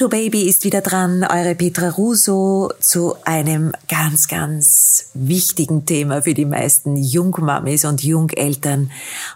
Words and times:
to 0.00 0.08
Baby 0.08 0.48
ist 0.48 0.64
wieder 0.64 0.80
dran, 0.80 1.24
eure 1.24 1.54
Petra 1.54 1.90
Russo 1.90 2.72
zu 2.80 3.16
einem 3.26 3.72
ganz, 3.86 4.28
ganz 4.28 5.10
wichtigen 5.12 5.84
Thema 5.84 6.22
für 6.22 6.32
die 6.32 6.46
meisten 6.46 6.96
Jungmamis 6.96 7.84
und 7.84 8.02
Jungeltern. 8.02 8.90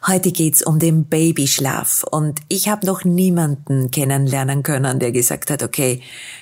Heute 0.06 0.32
geht's 0.32 0.62
um 0.62 0.78
den 0.78 1.04
Babyschlaf 1.04 2.02
und 2.10 2.40
ich 2.48 2.70
habe 2.70 2.86
noch 2.86 3.04
niemanden 3.04 3.90
kennenlernen 3.90 4.62
können, 4.62 5.00
der 5.00 5.12
gesagt 5.12 5.50
hat, 5.50 5.62
okay, 5.62 6.00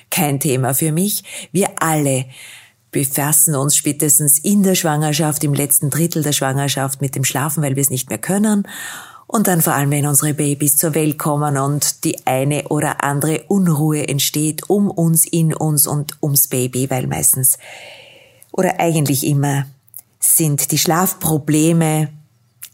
kein 0.09 0.39
Thema 0.39 0.73
für 0.73 0.93
mich. 0.93 1.49
Wir 1.51 1.71
alle 1.81 2.23
befassen 2.91 3.55
uns 3.55 3.75
spätestens 3.75 4.39
in 4.39 4.63
der 4.63 4.75
Schwangerschaft, 4.75 5.43
im 5.43 5.53
letzten 5.53 5.89
Drittel 5.89 6.23
der 6.23 6.31
Schwangerschaft 6.31 7.01
mit 7.01 7.15
dem 7.15 7.25
Schlafen, 7.25 7.61
weil 7.61 7.75
wir 7.75 7.81
es 7.81 7.89
nicht 7.89 8.07
mehr 8.07 8.19
können. 8.19 8.69
Und 9.33 9.47
dann 9.47 9.63
vor 9.63 9.73
allem, 9.73 9.89
wenn 9.89 10.05
unsere 10.05 10.35
Babys 10.35 10.77
zur 10.77 10.93
Welt 10.93 11.17
kommen 11.17 11.57
und 11.57 12.03
die 12.03 12.27
eine 12.27 12.67
oder 12.67 13.03
andere 13.03 13.41
Unruhe 13.47 14.07
entsteht 14.07 14.69
um 14.69 14.91
uns, 14.91 15.25
in 15.25 15.55
uns 15.55 15.87
und 15.87 16.21
ums 16.21 16.47
Baby, 16.47 16.91
weil 16.91 17.07
meistens 17.07 17.57
oder 18.51 18.79
eigentlich 18.79 19.25
immer 19.25 19.65
sind 20.19 20.69
die 20.69 20.77
Schlafprobleme 20.77 22.09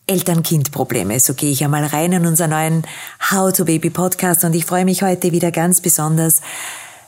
Eltern-Kind-Probleme. 0.06 1.22
So 1.22 1.34
gehe 1.34 1.50
ich 1.50 1.64
einmal 1.64 1.86
rein 1.86 2.12
in 2.12 2.26
unseren 2.26 2.50
neuen 2.50 2.84
How 3.32 3.54
to 3.54 3.64
Baby 3.64 3.90
Podcast 3.90 4.44
und 4.44 4.54
ich 4.54 4.66
freue 4.66 4.84
mich 4.84 5.02
heute 5.02 5.32
wieder 5.32 5.52
ganz 5.52 5.80
besonders, 5.80 6.42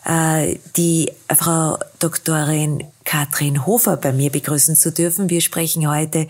äh, 0.05 0.59
die 0.77 1.11
Frau 1.29 1.77
Doktorin 1.99 2.85
Katrin 3.03 3.65
Hofer 3.65 3.97
bei 3.97 4.13
mir 4.13 4.29
begrüßen 4.29 4.77
zu 4.77 4.93
dürfen. 4.93 5.29
Wir 5.29 5.41
sprechen 5.41 5.89
heute 5.89 6.29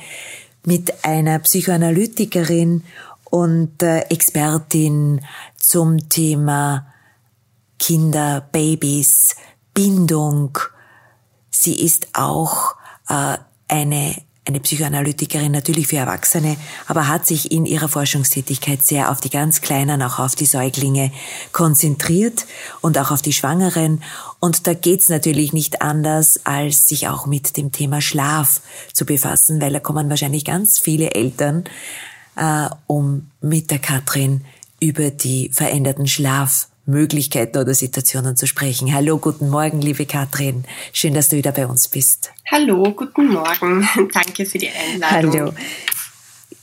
mit 0.65 1.03
einer 1.03 1.39
Psychoanalytikerin 1.39 2.83
und 3.31 3.81
äh, 3.81 4.01
Expertin 4.09 5.21
zum 5.57 6.09
Thema 6.09 6.85
Kinder, 7.79 8.47
Babys, 8.51 9.35
Bindung. 9.73 10.59
Sie 11.49 11.83
ist 11.83 12.09
auch 12.13 12.75
äh, 13.09 13.37
eine 13.67 14.15
eine 14.47 14.59
Psychoanalytikerin 14.59 15.51
natürlich 15.51 15.87
für 15.87 15.97
Erwachsene, 15.97 16.57
aber 16.87 17.07
hat 17.07 17.27
sich 17.27 17.51
in 17.51 17.67
ihrer 17.67 17.87
Forschungstätigkeit 17.87 18.81
sehr 18.81 19.11
auf 19.11 19.21
die 19.21 19.29
ganz 19.29 19.61
Kleinen, 19.61 20.01
auch 20.01 20.17
auf 20.17 20.35
die 20.35 20.47
Säuglinge 20.47 21.11
konzentriert 21.51 22.47
und 22.81 22.97
auch 22.97 23.11
auf 23.11 23.21
die 23.21 23.33
Schwangeren. 23.33 24.03
Und 24.39 24.65
da 24.65 24.73
geht's 24.73 25.09
natürlich 25.09 25.53
nicht 25.53 25.83
anders, 25.83 26.39
als 26.43 26.87
sich 26.87 27.07
auch 27.07 27.27
mit 27.27 27.55
dem 27.55 27.71
Thema 27.71 28.01
Schlaf 28.01 28.61
zu 28.93 29.05
befassen, 29.05 29.61
weil 29.61 29.73
da 29.73 29.79
kommen 29.79 30.09
wahrscheinlich 30.09 30.43
ganz 30.43 30.79
viele 30.79 31.11
Eltern, 31.11 31.65
äh, 32.35 32.69
um 32.87 33.29
mit 33.41 33.71
der 33.71 33.79
Katrin 33.79 34.41
über 34.79 35.11
die 35.11 35.49
veränderten 35.53 36.07
Schlaf 36.07 36.67
Möglichkeiten 36.85 37.57
oder 37.57 37.73
Situationen 37.73 38.35
zu 38.35 38.47
sprechen. 38.47 38.93
Hallo, 38.93 39.17
guten 39.17 39.49
Morgen, 39.49 39.81
liebe 39.81 40.05
Katrin. 40.05 40.65
Schön, 40.93 41.13
dass 41.13 41.29
du 41.29 41.37
wieder 41.37 41.51
bei 41.51 41.67
uns 41.67 41.87
bist. 41.87 42.31
Hallo, 42.49 42.91
guten 42.91 43.29
Morgen. 43.29 43.87
Danke 44.13 44.45
für 44.45 44.57
die 44.57 44.69
Einladung. 44.69 45.33
Hallo. 45.33 45.53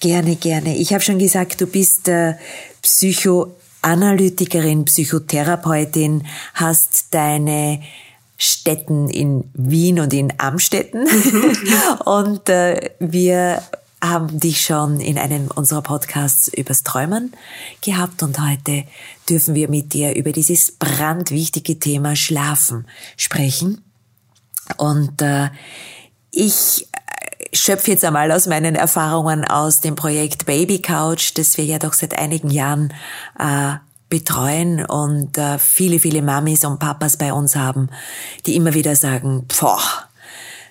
Gerne, 0.00 0.36
gerne. 0.36 0.76
Ich 0.76 0.92
habe 0.92 1.02
schon 1.02 1.18
gesagt, 1.18 1.60
du 1.60 1.66
bist 1.66 2.08
äh, 2.08 2.34
Psychoanalytikerin, 2.82 4.84
Psychotherapeutin, 4.84 6.26
hast 6.54 7.12
deine 7.12 7.82
Städten 8.36 9.08
in 9.08 9.50
Wien 9.54 9.98
und 9.98 10.12
in 10.12 10.32
Amstetten. 10.38 11.08
und 12.04 12.48
äh, 12.48 12.90
wir 13.00 13.62
haben 14.02 14.38
dich 14.38 14.64
schon 14.64 15.00
in 15.00 15.18
einem 15.18 15.48
unserer 15.48 15.82
Podcasts 15.82 16.48
übers 16.48 16.82
Träumen 16.82 17.32
gehabt 17.80 18.22
und 18.22 18.38
heute 18.40 18.84
dürfen 19.28 19.54
wir 19.54 19.68
mit 19.68 19.92
dir 19.92 20.14
über 20.14 20.32
dieses 20.32 20.72
brandwichtige 20.72 21.78
Thema 21.78 22.14
Schlafen 22.14 22.86
sprechen. 23.16 23.82
Und 24.76 25.20
äh, 25.22 25.50
ich 26.30 26.86
äh, 26.92 27.56
schöpfe 27.56 27.90
jetzt 27.92 28.04
einmal 28.04 28.30
aus 28.30 28.46
meinen 28.46 28.74
Erfahrungen 28.74 29.44
aus 29.44 29.80
dem 29.80 29.96
Projekt 29.96 30.46
Baby 30.46 30.80
Couch, 30.80 31.32
das 31.34 31.56
wir 31.56 31.64
ja 31.64 31.78
doch 31.78 31.94
seit 31.94 32.18
einigen 32.18 32.50
Jahren 32.50 32.92
äh, 33.38 33.76
betreuen 34.08 34.84
und 34.84 35.36
äh, 35.36 35.58
viele, 35.58 35.98
viele 35.98 36.22
Mamis 36.22 36.64
und 36.64 36.78
Papas 36.78 37.16
bei 37.16 37.32
uns 37.32 37.56
haben, 37.56 37.88
die 38.46 38.56
immer 38.56 38.74
wieder 38.74 38.96
sagen, 38.96 39.46
boah, 39.60 39.80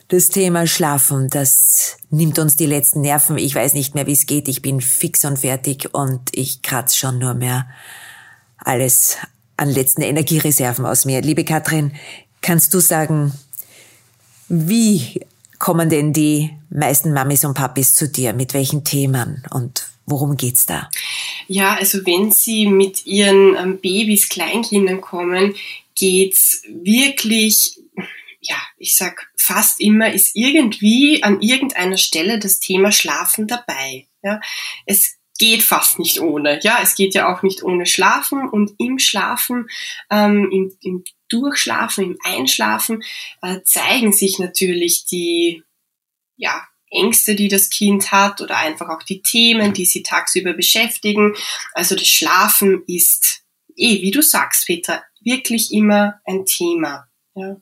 das 0.08 0.30
Thema 0.30 0.68
Schlafen, 0.68 1.30
das 1.30 1.98
nimmt 2.10 2.40
uns 2.40 2.56
die 2.56 2.66
letzten 2.66 3.02
Nerven. 3.02 3.38
Ich 3.38 3.54
weiß 3.54 3.74
nicht 3.74 3.94
mehr, 3.94 4.08
wie 4.08 4.14
es 4.14 4.26
geht. 4.26 4.48
Ich 4.48 4.62
bin 4.62 4.80
fix 4.80 5.26
und 5.26 5.40
fertig 5.40 5.94
und 5.94 6.22
ich 6.32 6.62
kratze 6.62 6.98
schon 6.98 7.20
nur 7.20 7.34
mehr 7.34 7.68
alles 8.58 9.18
an 9.58 9.70
letzten 9.70 10.02
Energiereserven 10.02 10.86
aus 10.86 11.06
mir. 11.06 11.22
Liebe 11.22 11.44
Katrin, 11.44 11.92
kannst 12.42 12.74
du 12.74 12.80
sagen, 12.80 13.34
wie 14.48 15.22
kommen 15.60 15.90
denn 15.90 16.14
die 16.14 16.52
meisten 16.70 17.12
Mamis 17.12 17.44
und 17.44 17.56
Papis 17.56 17.94
zu 17.94 18.08
dir? 18.08 18.32
Mit 18.34 18.54
welchen 18.54 18.86
Themen 18.86 19.44
und 19.50 19.88
worum 20.06 20.38
geht's 20.38 20.66
da? 20.66 20.90
Ja, 21.48 21.76
also 21.76 22.06
wenn 22.06 22.32
sie 22.32 22.68
mit 22.68 23.06
ihren 23.06 23.58
ähm, 23.58 23.80
Babys, 23.80 24.30
Kleinkindern 24.30 25.02
kommen, 25.02 25.56
geht's 25.96 26.62
wirklich 26.70 27.78
ja, 28.42 28.56
ich 28.78 28.96
sag 28.96 29.27
fast 29.48 29.80
immer, 29.80 30.14
ist 30.14 30.36
irgendwie 30.36 31.24
an 31.24 31.42
irgendeiner 31.42 31.98
Stelle 31.98 32.40
das 32.40 32.60
Thema 32.60 32.92
Schlafen 32.92 33.48
dabei. 33.48 34.08
Ja, 34.22 34.40
es 34.86 35.18
geht 35.38 35.64
fast 35.64 36.00
nicht 36.00 36.20
ohne. 36.20 36.60
Ja, 36.64 36.80
es 36.82 36.96
geht 36.96 37.14
ja 37.14 37.34
auch 37.34 37.44
nicht 37.44 37.64
ohne 37.64 37.86
Schlafen 37.86 38.50
und 38.50 38.74
im 38.80 39.00
Schlafen, 39.00 39.70
ähm, 40.10 40.50
im, 40.52 40.78
im 40.82 41.04
Durchschlafen, 41.30 42.04
im 42.04 42.18
Einschlafen 42.24 43.04
äh, 43.42 43.62
zeigen 43.64 44.14
sich 44.14 44.40
natürlich 44.40 45.06
die 45.06 45.64
ja, 46.38 46.68
Ängste, 46.90 47.36
die 47.36 47.50
das 47.50 47.70
Kind 47.70 48.12
hat 48.12 48.42
oder 48.42 48.58
einfach 48.58 48.90
auch 48.90 49.04
die 49.04 49.22
Themen, 49.22 49.74
die 49.74 49.86
sie 49.86 50.04
tagsüber 50.04 50.54
beschäftigen. 50.54 51.36
Also 51.74 51.96
das 51.96 52.08
Schlafen 52.08 52.84
ist, 52.88 53.44
eh, 53.76 54.02
wie 54.02 54.12
du 54.12 54.22
sagst, 54.22 54.68
Peter, 54.68 55.04
wirklich 55.22 55.72
immer 55.74 56.22
ein 56.26 56.46
Thema. 56.46 57.08
Ja. 57.36 57.58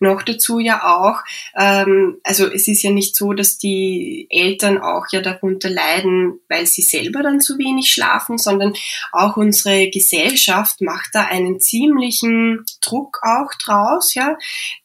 Noch 0.00 0.22
dazu 0.22 0.58
ja 0.58 0.82
auch, 0.84 1.20
ähm, 1.56 2.18
also 2.22 2.46
es 2.46 2.68
ist 2.68 2.82
ja 2.82 2.90
nicht 2.90 3.16
so, 3.16 3.32
dass 3.32 3.58
die 3.58 4.26
Eltern 4.30 4.78
auch 4.78 5.06
ja 5.10 5.20
darunter 5.20 5.70
leiden, 5.70 6.40
weil 6.48 6.66
sie 6.66 6.82
selber 6.82 7.22
dann 7.22 7.40
zu 7.40 7.58
wenig 7.58 7.90
schlafen, 7.90 8.38
sondern 8.38 8.74
auch 9.12 9.36
unsere 9.36 9.90
Gesellschaft 9.90 10.80
macht 10.80 11.10
da 11.12 11.22
einen 11.22 11.60
ziemlichen 11.60 12.64
Druck 12.80 13.20
auch 13.22 13.52
draus, 13.64 14.14
ja, 14.14 14.36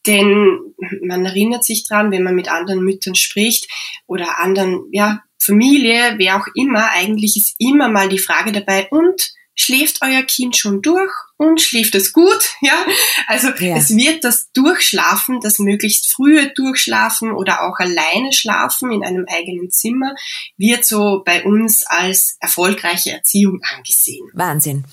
denn 0.05 0.59
man 1.01 1.25
erinnert 1.25 1.63
sich 1.63 1.87
dran, 1.87 2.11
wenn 2.11 2.23
man 2.23 2.35
mit 2.35 2.49
anderen 2.51 2.83
Müttern 2.83 3.15
spricht 3.15 3.67
oder 4.07 4.39
anderen, 4.39 4.85
ja, 4.91 5.23
Familie, 5.41 6.15
wer 6.17 6.37
auch 6.37 6.47
immer, 6.53 6.91
eigentlich 6.91 7.37
ist 7.37 7.55
immer 7.59 7.89
mal 7.89 8.09
die 8.09 8.19
Frage 8.19 8.51
dabei, 8.51 8.87
und 8.89 9.31
schläft 9.55 9.99
euer 10.01 10.23
Kind 10.23 10.57
schon 10.57 10.81
durch 10.81 11.11
und 11.39 11.61
schläft 11.61 11.95
es 11.95 12.11
gut, 12.11 12.49
ja. 12.61 12.85
Also 13.27 13.47
ja. 13.59 13.77
es 13.77 13.95
wird 13.95 14.23
das 14.25 14.51
Durchschlafen, 14.51 15.39
das 15.41 15.57
möglichst 15.57 16.11
frühe 16.11 16.51
Durchschlafen 16.53 17.31
oder 17.31 17.61
auch 17.61 17.79
alleine 17.79 18.33
schlafen 18.33 18.91
in 18.91 19.03
einem 19.03 19.25
eigenen 19.27 19.71
Zimmer, 19.71 20.13
wird 20.57 20.85
so 20.85 21.23
bei 21.25 21.43
uns 21.45 21.83
als 21.87 22.35
erfolgreiche 22.41 23.13
Erziehung 23.13 23.61
angesehen. 23.73 24.27
Wahnsinn. 24.33 24.83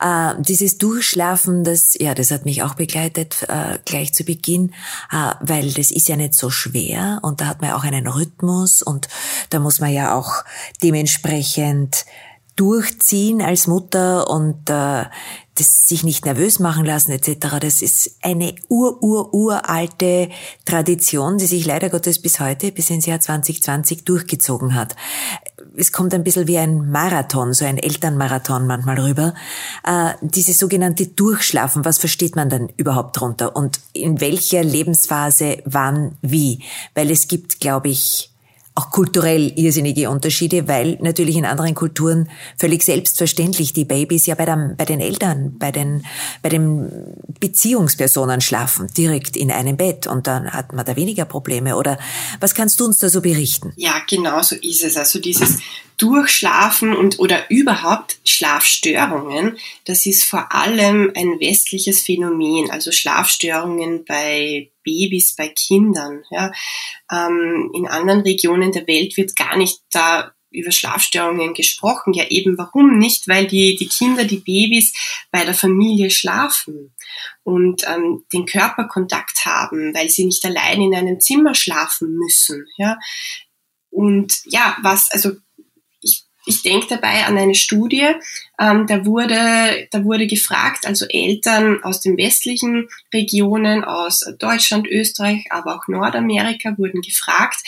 Äh, 0.00 0.34
dieses 0.38 0.78
Durchschlafen, 0.78 1.64
das, 1.64 1.96
ja, 1.98 2.14
das 2.14 2.30
hat 2.30 2.44
mich 2.44 2.62
auch 2.62 2.74
begleitet 2.74 3.44
äh, 3.48 3.78
gleich 3.84 4.14
zu 4.14 4.22
Beginn, 4.24 4.72
äh, 5.10 5.32
weil 5.40 5.72
das 5.72 5.90
ist 5.90 6.08
ja 6.08 6.14
nicht 6.14 6.34
so 6.34 6.50
schwer 6.50 7.18
und 7.22 7.40
da 7.40 7.46
hat 7.46 7.60
man 7.60 7.72
auch 7.72 7.82
einen 7.82 8.06
Rhythmus 8.06 8.80
und 8.80 9.08
da 9.50 9.58
muss 9.58 9.80
man 9.80 9.92
ja 9.92 10.14
auch 10.14 10.44
dementsprechend 10.84 12.06
durchziehen 12.54 13.42
als 13.42 13.66
Mutter 13.66 14.30
und 14.30 14.70
äh, 14.70 15.04
das 15.56 15.86
sich 15.86 16.04
nicht 16.04 16.24
nervös 16.24 16.58
machen 16.58 16.84
lassen 16.84 17.12
etc. 17.12 17.58
Das 17.60 17.82
ist 17.82 18.16
eine 18.22 18.54
ur 18.68 19.02
ur 19.02 19.34
uralte 19.34 20.30
Tradition, 20.64 21.38
die 21.38 21.46
sich 21.46 21.66
leider 21.66 21.90
Gottes 21.90 22.20
bis 22.20 22.40
heute, 22.40 22.72
bis 22.72 22.90
ins 22.90 23.06
Jahr 23.06 23.20
2020 23.20 24.04
durchgezogen 24.04 24.74
hat. 24.74 24.96
Es 25.76 25.92
kommt 25.92 26.14
ein 26.14 26.24
bisschen 26.24 26.46
wie 26.46 26.58
ein 26.58 26.90
Marathon, 26.90 27.52
so 27.52 27.64
ein 27.64 27.78
Elternmarathon 27.78 28.66
manchmal 28.66 28.98
rüber. 29.00 29.34
Äh, 29.84 30.12
diese 30.22 30.52
sogenannte 30.52 31.06
Durchschlafen, 31.06 31.84
was 31.84 31.98
versteht 31.98 32.36
man 32.36 32.48
dann 32.48 32.68
überhaupt 32.76 33.20
drunter 33.20 33.56
und 33.56 33.80
in 33.92 34.20
welcher 34.20 34.62
Lebensphase 34.62 35.58
wann 35.64 36.16
wie? 36.22 36.62
Weil 36.94 37.10
es 37.10 37.28
gibt, 37.28 37.60
glaube 37.60 37.88
ich, 37.88 38.30
auch 38.76 38.90
kulturell 38.90 39.52
irrsinnige 39.56 40.10
Unterschiede, 40.10 40.68
weil 40.68 40.98
natürlich 41.00 41.36
in 41.36 41.46
anderen 41.46 41.74
Kulturen 41.74 42.28
völlig 42.58 42.82
selbstverständlich 42.82 43.72
die 43.72 43.86
Babys 43.86 44.26
ja 44.26 44.34
bei, 44.34 44.44
der, 44.44 44.74
bei 44.76 44.84
den 44.84 45.00
Eltern, 45.00 45.56
bei 45.58 45.72
den, 45.72 46.04
bei 46.42 46.50
den 46.50 47.16
Beziehungspersonen 47.40 48.42
schlafen, 48.42 48.88
direkt 48.96 49.34
in 49.34 49.50
einem 49.50 49.78
Bett 49.78 50.06
und 50.06 50.26
dann 50.26 50.52
hat 50.52 50.74
man 50.74 50.84
da 50.84 50.94
weniger 50.94 51.24
Probleme. 51.24 51.76
Oder 51.76 51.98
was 52.38 52.54
kannst 52.54 52.78
du 52.78 52.84
uns 52.84 52.98
da 52.98 53.08
so 53.08 53.22
berichten? 53.22 53.72
Ja, 53.76 53.94
genau 54.08 54.42
so 54.42 54.54
ist 54.56 54.84
es. 54.84 54.98
Also 54.98 55.20
dieses 55.20 55.58
Durchschlafen 55.98 56.94
und 56.94 57.18
oder 57.18 57.50
überhaupt 57.50 58.18
Schlafstörungen, 58.24 59.58
das 59.84 60.06
ist 60.06 60.24
vor 60.24 60.52
allem 60.52 61.12
ein 61.16 61.40
westliches 61.40 62.02
Phänomen, 62.02 62.70
also 62.70 62.92
Schlafstörungen 62.92 64.04
bei 64.04 64.70
Babys, 64.82 65.34
bei 65.34 65.48
Kindern. 65.48 66.22
Ja. 66.30 66.52
Ähm, 67.10 67.70
in 67.74 67.86
anderen 67.86 68.20
Regionen 68.20 68.72
der 68.72 68.86
Welt 68.86 69.16
wird 69.16 69.36
gar 69.36 69.56
nicht 69.56 69.80
da 69.90 70.32
über 70.50 70.72
Schlafstörungen 70.72 71.54
gesprochen. 71.54 72.14
Ja, 72.14 72.24
eben 72.28 72.56
warum 72.56 72.98
nicht? 72.98 73.28
Weil 73.28 73.46
die, 73.46 73.76
die 73.76 73.88
Kinder, 73.88 74.24
die 74.24 74.38
Babys 74.38 74.92
bei 75.30 75.44
der 75.44 75.54
Familie 75.54 76.10
schlafen 76.10 76.94
und 77.42 77.86
ähm, 77.86 78.24
den 78.32 78.46
Körperkontakt 78.46 79.44
haben, 79.44 79.94
weil 79.94 80.08
sie 80.08 80.24
nicht 80.24 80.44
allein 80.44 80.80
in 80.80 80.94
einem 80.94 81.20
Zimmer 81.20 81.54
schlafen 81.54 82.16
müssen. 82.16 82.66
Ja. 82.78 82.98
Und 83.90 84.40
ja, 84.46 84.76
was, 84.82 85.10
also 85.10 85.32
ich 86.46 86.62
denke 86.62 86.86
dabei 86.86 87.26
an 87.26 87.36
eine 87.36 87.56
Studie, 87.56 88.06
ähm, 88.58 88.86
da, 88.86 89.04
wurde, 89.04 89.88
da 89.90 90.04
wurde 90.04 90.26
gefragt, 90.26 90.86
also 90.86 91.04
Eltern 91.08 91.82
aus 91.82 92.00
den 92.00 92.16
westlichen 92.16 92.88
Regionen, 93.12 93.84
aus 93.84 94.24
Deutschland, 94.38 94.86
Österreich, 94.86 95.46
aber 95.50 95.76
auch 95.76 95.88
Nordamerika 95.88 96.78
wurden 96.78 97.02
gefragt, 97.02 97.58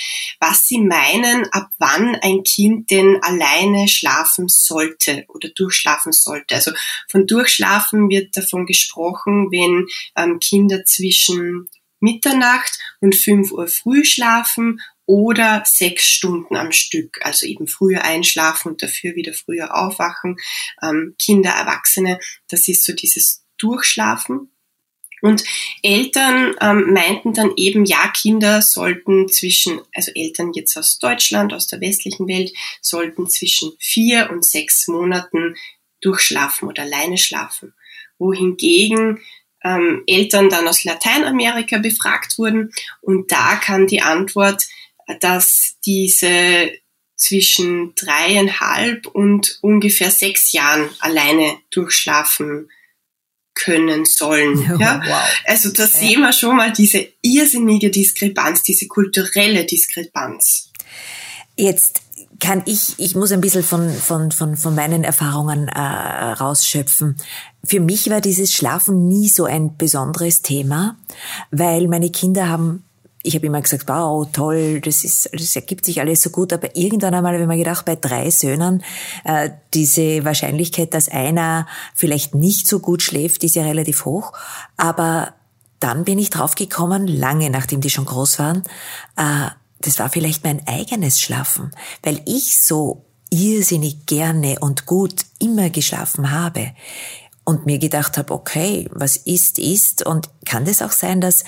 was 0.41 0.67
sie 0.67 0.81
meinen, 0.81 1.47
ab 1.51 1.69
wann 1.79 2.17
ein 2.23 2.45
Kind 2.45 2.91
denn 2.91 3.19
alleine 3.21 3.89
schlafen 3.89 4.49
sollte 4.49 5.25
oder 5.29 5.49
durchschlafen 5.49 6.13
sollte. 6.13 6.55
Also 6.55 6.71
von 7.11 7.27
durchschlafen 7.27 8.09
wird 8.09 8.37
davon 8.37 8.65
gesprochen, 8.65 9.51
wenn 9.51 9.87
ähm, 10.17 10.39
Kinder 10.39 10.85
zwischen 10.85 11.69
Mitternacht 12.01 12.79
und 13.01 13.17
5 13.17 13.51
Uhr 13.51 13.67
früh 13.67 14.05
schlafen 14.05 14.81
oder 15.09 15.63
sechs 15.65 16.07
Stunden 16.07 16.55
am 16.55 16.71
Stück, 16.71 17.19
also 17.23 17.47
eben 17.47 17.67
früher 17.67 18.05
einschlafen 18.05 18.73
und 18.73 18.83
dafür 18.83 19.15
wieder 19.15 19.33
früher 19.33 19.75
aufwachen. 19.75 20.37
Ähm, 20.83 21.17
Kinder, 21.19 21.49
Erwachsene, 21.49 22.21
das 22.49 22.69
ist 22.69 22.85
so 22.85 22.93
dieses 22.93 23.43
Durchschlafen. 23.57 24.51
Und 25.23 25.45
Eltern 25.83 26.55
ähm, 26.61 26.93
meinten 26.93 27.33
dann 27.33 27.53
eben, 27.57 27.87
ja, 27.87 28.09
Kinder 28.09 28.61
sollten 28.61 29.31
zwischen, 29.31 29.81
also 29.95 30.13
Eltern 30.15 30.53
jetzt 30.53 30.77
aus 30.77 30.99
Deutschland, 30.99 31.55
aus 31.55 31.67
der 31.69 31.81
westlichen 31.81 32.29
Welt, 32.29 32.53
sollten 32.83 33.31
zwischen 33.31 33.73
vier 33.81 34.29
und 34.31 34.45
sechs 34.45 34.89
Monaten 34.89 35.55
durchschlafen 36.03 36.69
oder 36.69 36.83
alleine 36.83 37.17
schlafen. 37.17 37.73
Wohingegen 38.19 39.21
ähm, 39.65 40.03
Eltern 40.07 40.51
dann 40.51 40.69
aus 40.69 40.85
Lateinamerika 40.85 41.79
befragt 41.79 42.39
wurden 42.39 42.73
und 43.01 43.33
da 43.33 43.57
kam 43.57 43.87
die 43.87 44.03
Antwort, 44.03 44.67
dass 45.21 45.77
diese 45.85 46.71
zwischen 47.17 47.95
dreieinhalb 47.97 49.07
und 49.07 49.59
ungefähr 49.61 50.11
sechs 50.11 50.53
Jahren 50.53 50.89
alleine 51.01 51.59
durchschlafen 51.71 52.69
können 53.55 54.05
sollen. 54.05 54.59
Ja? 54.79 55.03
Wow. 55.05 55.43
Also 55.47 55.71
da 55.73 55.87
sehen 55.87 56.21
wir 56.21 56.33
schon 56.33 56.57
mal 56.57 56.73
diese 56.73 57.09
irrsinnige 57.23 57.91
Diskrepanz, 57.91 58.63
diese 58.63 58.87
kulturelle 58.87 59.65
Diskrepanz. 59.65 60.71
Jetzt 61.57 62.03
kann 62.39 62.63
ich, 62.67 62.95
ich 62.99 63.17
muss 63.17 63.33
ein 63.33 63.41
bisschen 63.41 63.65
von, 63.65 63.91
von, 63.93 64.31
von, 64.31 64.57
von 64.57 64.75
meinen 64.77 65.03
Erfahrungen 65.03 65.67
äh, 65.67 65.81
rausschöpfen. 65.81 67.17
Für 67.65 67.81
mich 67.81 68.09
war 68.11 68.21
dieses 68.21 68.53
Schlafen 68.53 69.09
nie 69.09 69.29
so 69.29 69.45
ein 69.45 69.77
besonderes 69.77 70.43
Thema, 70.43 70.97
weil 71.51 71.89
meine 71.89 72.11
Kinder 72.11 72.49
haben 72.49 72.85
ich 73.29 73.35
habe 73.35 73.47
immer 73.47 73.61
gesagt, 73.61 73.87
wow, 73.89 74.27
toll, 74.33 74.81
das 74.81 75.05
ist, 75.05 75.29
das 75.33 75.55
ergibt 75.55 75.85
sich 75.85 76.01
alles 76.01 76.23
so 76.23 76.31
gut. 76.31 76.53
Aber 76.53 76.75
irgendwann 76.75 77.15
einmal 77.15 77.35
habe 77.35 77.43
ich 77.43 77.49
mir 77.49 77.59
gedacht, 77.59 77.85
bei 77.85 77.95
drei 77.95 78.31
Söhnen, 78.31 78.83
äh, 79.25 79.51
diese 79.75 80.25
Wahrscheinlichkeit, 80.25 80.95
dass 80.95 81.09
einer 81.09 81.67
vielleicht 81.95 82.35
nicht 82.35 82.67
so 82.67 82.81
gut 82.81 83.03
schläft, 83.03 83.45
ist 83.45 83.55
ja 83.55 83.63
relativ 83.65 84.07
hoch. 84.07 84.33
Aber 84.79 85.35
dann 85.79 86.05
bin 86.05 86.19
ich 86.19 86.31
draufgekommen, 86.31 87.07
lange 87.07 87.51
nachdem 87.51 87.83
die 87.83 87.91
schon 87.91 88.07
groß 88.07 88.39
waren, 88.39 88.63
äh, 89.17 89.51
das 89.81 89.99
war 89.99 90.09
vielleicht 90.09 90.43
mein 90.43 90.67
eigenes 90.67 91.21
Schlafen, 91.21 91.71
weil 92.03 92.21
ich 92.25 92.61
so 92.61 93.05
irrsinnig 93.31 94.07
gerne 94.07 94.59
und 94.61 94.87
gut 94.87 95.27
immer 95.39 95.71
geschlafen 95.71 96.33
habe 96.33 96.73
und 97.49 97.65
mir 97.65 97.79
gedacht 97.79 98.19
habe, 98.19 98.35
okay, 98.35 98.91
was 98.91 99.17
ist, 99.17 99.59
ist. 99.59 100.05
Und 100.05 100.29
kann 100.45 100.67
das 100.67 100.83
auch 100.83 100.93
sein, 100.93 101.23
dass 101.23 101.45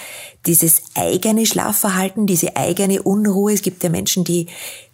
dieses 0.47 0.81
eigene 0.95 1.45
Schlafverhalten, 1.45 2.27
diese 2.27 2.57
eigene 2.57 3.03
Unruhe, 3.03 3.53
es 3.53 3.61
gibt 3.61 3.83
ja 3.83 3.91
Menschen, 3.91 4.25
die, 4.25 4.47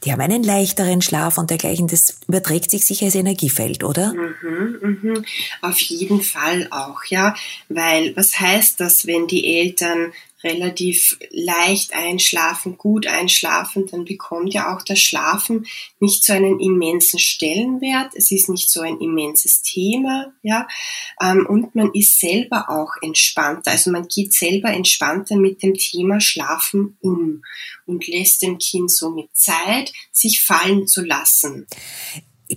die 0.03 0.11
haben 0.11 0.21
einen 0.21 0.43
leichteren 0.43 1.03
Schlaf 1.03 1.39
und 1.39 1.51
dergleichen, 1.51 1.87
das 1.87 2.19
überträgt 2.27 2.73
sich 2.73 2.85
sicher 2.85 3.07
als 3.07 3.15
Energiefeld, 3.15 3.85
oder? 3.85 4.15
Mhm, 4.15 4.99
mhm. 5.01 5.25
Auf 5.63 5.79
jeden 5.79 6.23
Fall 6.23 6.67
auch, 6.73 7.05
ja. 7.05 7.37
Weil 7.69 8.17
was 8.17 8.41
heißt 8.41 8.81
das, 8.81 9.07
wenn 9.07 9.29
die 9.29 9.61
Eltern 9.61 10.13
relativ 10.45 11.19
leicht 11.31 11.95
einschlafen, 11.95 12.77
gut 12.79 13.07
einschlafen, 13.07 13.87
dann 13.87 14.05
bekommt 14.05 14.53
ja 14.53 14.75
auch 14.75 14.83
das 14.83 15.01
Schlafen 15.01 15.67
nicht 15.99 16.25
so 16.25 16.33
einen 16.33 16.61
immensen 16.61 17.19
Stellenwert. 17.19 18.13
Es 18.15 18.31
ist 18.31 18.49
nicht 18.49 18.71
so 18.71 18.81
ein 18.81 19.01
immenses 19.01 19.63
Thema, 19.63 20.33
ja. 20.43 20.69
Ähm, 21.21 21.47
und 21.49 21.75
man 21.75 21.93
ist 21.93 22.21
selber 22.21 22.69
auch 22.69 22.91
entspannter. 23.03 23.71
Also 23.71 23.91
man 23.91 24.07
geht 24.09 24.35
selber 24.35 24.71
entspannter 24.71 25.37
mit 25.37 25.63
dem 25.63 25.75
Thema 25.75 26.21
Schlafen 26.21 26.97
um 27.01 27.43
und 27.87 28.07
lässt 28.07 28.43
dem 28.43 28.59
Kind 28.59 28.91
somit 28.91 29.31
Zeit, 29.35 29.93
sich 30.13 30.43
fallen 30.43 30.87
zu 30.87 31.03
lassen. 31.03 31.67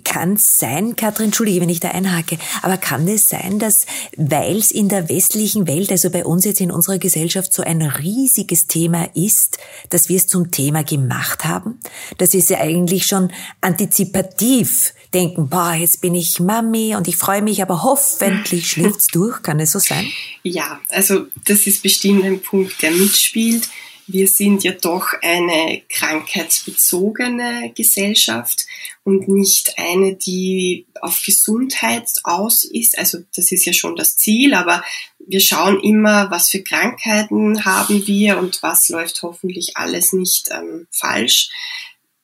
Kann 0.04 0.34
es 0.34 0.60
sein, 0.60 0.96
Katrin, 0.96 1.28
entschuldige, 1.28 1.62
wenn 1.62 1.70
ich 1.70 1.80
da 1.80 1.90
einhake, 1.90 2.38
aber 2.62 2.78
kann 2.78 3.08
es 3.08 3.30
sein, 3.30 3.58
dass, 3.58 3.86
weil 4.18 4.58
es 4.58 4.70
in 4.70 4.88
der 4.88 5.10
westlichen 5.10 5.68
Welt, 5.68 5.92
also 5.92 6.12
bei 6.12 6.26
uns 6.26 6.46
jetzt 6.46 6.62
in 6.62 6.72
unserer 6.72 7.00
Gesellschaft 7.00 7.52
so 7.52 7.64
ein 7.64 7.82
riesiges 7.82 8.68
Thema 8.68 9.10
ist, 9.16 9.58
dass 9.90 10.08
wir 10.08 10.18
es 10.18 10.28
zum 10.28 10.52
Thema 10.52 10.84
gemacht 10.84 11.46
haben? 11.46 11.80
Wir 12.18 12.28
es 12.28 12.50
ja 12.50 12.60
eigentlich 12.60 13.08
schon 13.08 13.32
antizipativ 13.62 14.94
denken, 15.14 15.50
boah, 15.50 15.74
jetzt 15.74 16.02
bin 16.02 16.14
ich 16.14 16.40
Mami 16.40 16.96
und 16.96 17.08
ich 17.08 17.18
freue 17.18 17.42
mich, 17.42 17.62
aber 17.62 17.84
hoffentlich 17.84 18.68
schläft's 18.68 19.08
durch. 19.08 19.42
Kann 19.42 19.60
es 19.60 19.72
so 19.72 19.80
sein? 19.80 20.06
Ja, 20.44 20.80
also 20.90 21.26
das 21.46 21.66
ist 21.68 21.82
bestimmt 21.82 22.24
ein 22.24 22.42
Punkt, 22.42 22.82
der 22.82 22.92
mitspielt 22.92 23.70
wir 24.12 24.28
sind 24.28 24.64
ja 24.64 24.72
doch 24.72 25.14
eine 25.22 25.82
krankheitsbezogene 25.88 27.72
Gesellschaft 27.76 28.66
und 29.04 29.28
nicht 29.28 29.78
eine, 29.78 30.16
die 30.16 30.88
auf 31.02 31.22
Gesundheit 31.26 32.10
aus 32.24 32.64
ist. 32.64 32.98
Also 32.98 33.20
das 33.36 33.52
ist 33.52 33.66
ja 33.66 33.74
schon 33.74 33.96
das 33.96 34.18
Ziel, 34.18 34.54
aber 34.54 34.84
wir 35.20 35.40
schauen 35.40 35.80
immer, 35.82 36.32
was 36.32 36.50
für 36.50 36.64
Krankheiten 36.64 37.66
haben 37.66 38.06
wir 38.08 38.40
und 38.40 38.64
was 38.64 38.90
läuft 38.90 39.22
hoffentlich 39.22 39.78
alles 39.78 40.12
nicht 40.12 40.50
ähm, 40.52 40.88
falsch. 40.92 41.50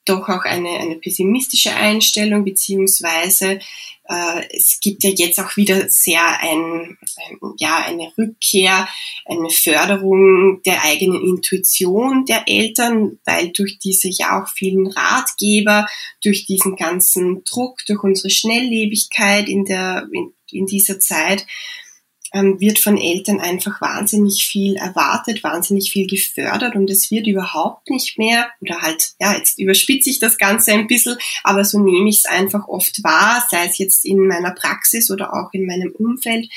Doch 0.05 0.27
auch 0.27 0.43
eine, 0.43 0.69
eine 0.69 0.95
pessimistische 0.95 1.75
Einstellung, 1.75 2.43
beziehungsweise 2.43 3.59
es 4.07 4.79
gibt 4.81 5.03
ja 5.03 5.09
jetzt 5.09 5.39
auch 5.39 5.57
wieder 5.57 5.89
sehr 5.89 6.39
ein, 6.39 6.97
ja, 7.57 7.83
eine 7.85 8.11
Rückkehr, 8.17 8.87
eine 9.25 9.49
Förderung 9.49 10.61
der 10.63 10.83
eigenen 10.83 11.21
Intuition 11.21 12.25
der 12.25 12.43
Eltern, 12.47 13.19
weil 13.25 13.49
durch 13.49 13.79
diese 13.79 14.09
ja 14.09 14.41
auch 14.41 14.47
vielen 14.49 14.87
Ratgeber, 14.87 15.87
durch 16.23 16.45
diesen 16.45 16.75
ganzen 16.75 17.43
Druck, 17.45 17.79
durch 17.87 18.03
unsere 18.03 18.29
Schnelllebigkeit 18.29 19.49
in 19.49 19.65
der, 19.65 20.07
in, 20.11 20.33
in 20.51 20.67
dieser 20.67 20.99
Zeit, 20.99 21.47
ähm, 22.35 22.59
wird 22.59 22.79
von 22.79 22.97
Eltern 22.97 23.39
einfach 23.39 23.79
wahnsinnig 23.79 24.45
viel 24.45 24.75
erwartet, 24.75 25.41
wahnsinnig 25.41 25.89
viel 25.89 26.05
gefördert 26.05 26.75
und 26.75 26.89
es 26.89 27.09
wird 27.09 27.27
überhaupt 27.27 27.89
nicht 27.89 28.17
mehr, 28.17 28.49
oder 28.59 28.81
halt, 28.81 29.13
ja, 29.21 29.35
jetzt 29.37 29.57
überspitze 29.57 30.09
ich 30.09 30.19
das 30.19 30.37
Ganze 30.37 30.73
ein 30.73 30.87
bisschen, 30.87 31.15
aber 31.43 31.63
so 31.63 31.79
nehme 31.79 32.09
ich 32.09 32.17
es 32.17 32.25
einfach 32.25 32.67
oft 32.67 33.01
wahr, 33.05 33.47
sei 33.49 33.65
es 33.65 33.77
jetzt 33.77 34.03
in 34.03 34.27
meiner 34.27 34.51
Praxis 34.51 35.09
oder 35.09 35.33
auch 35.33 35.53
in 35.53 35.65
meinem 35.65 35.93
Umfeld, 35.97 36.49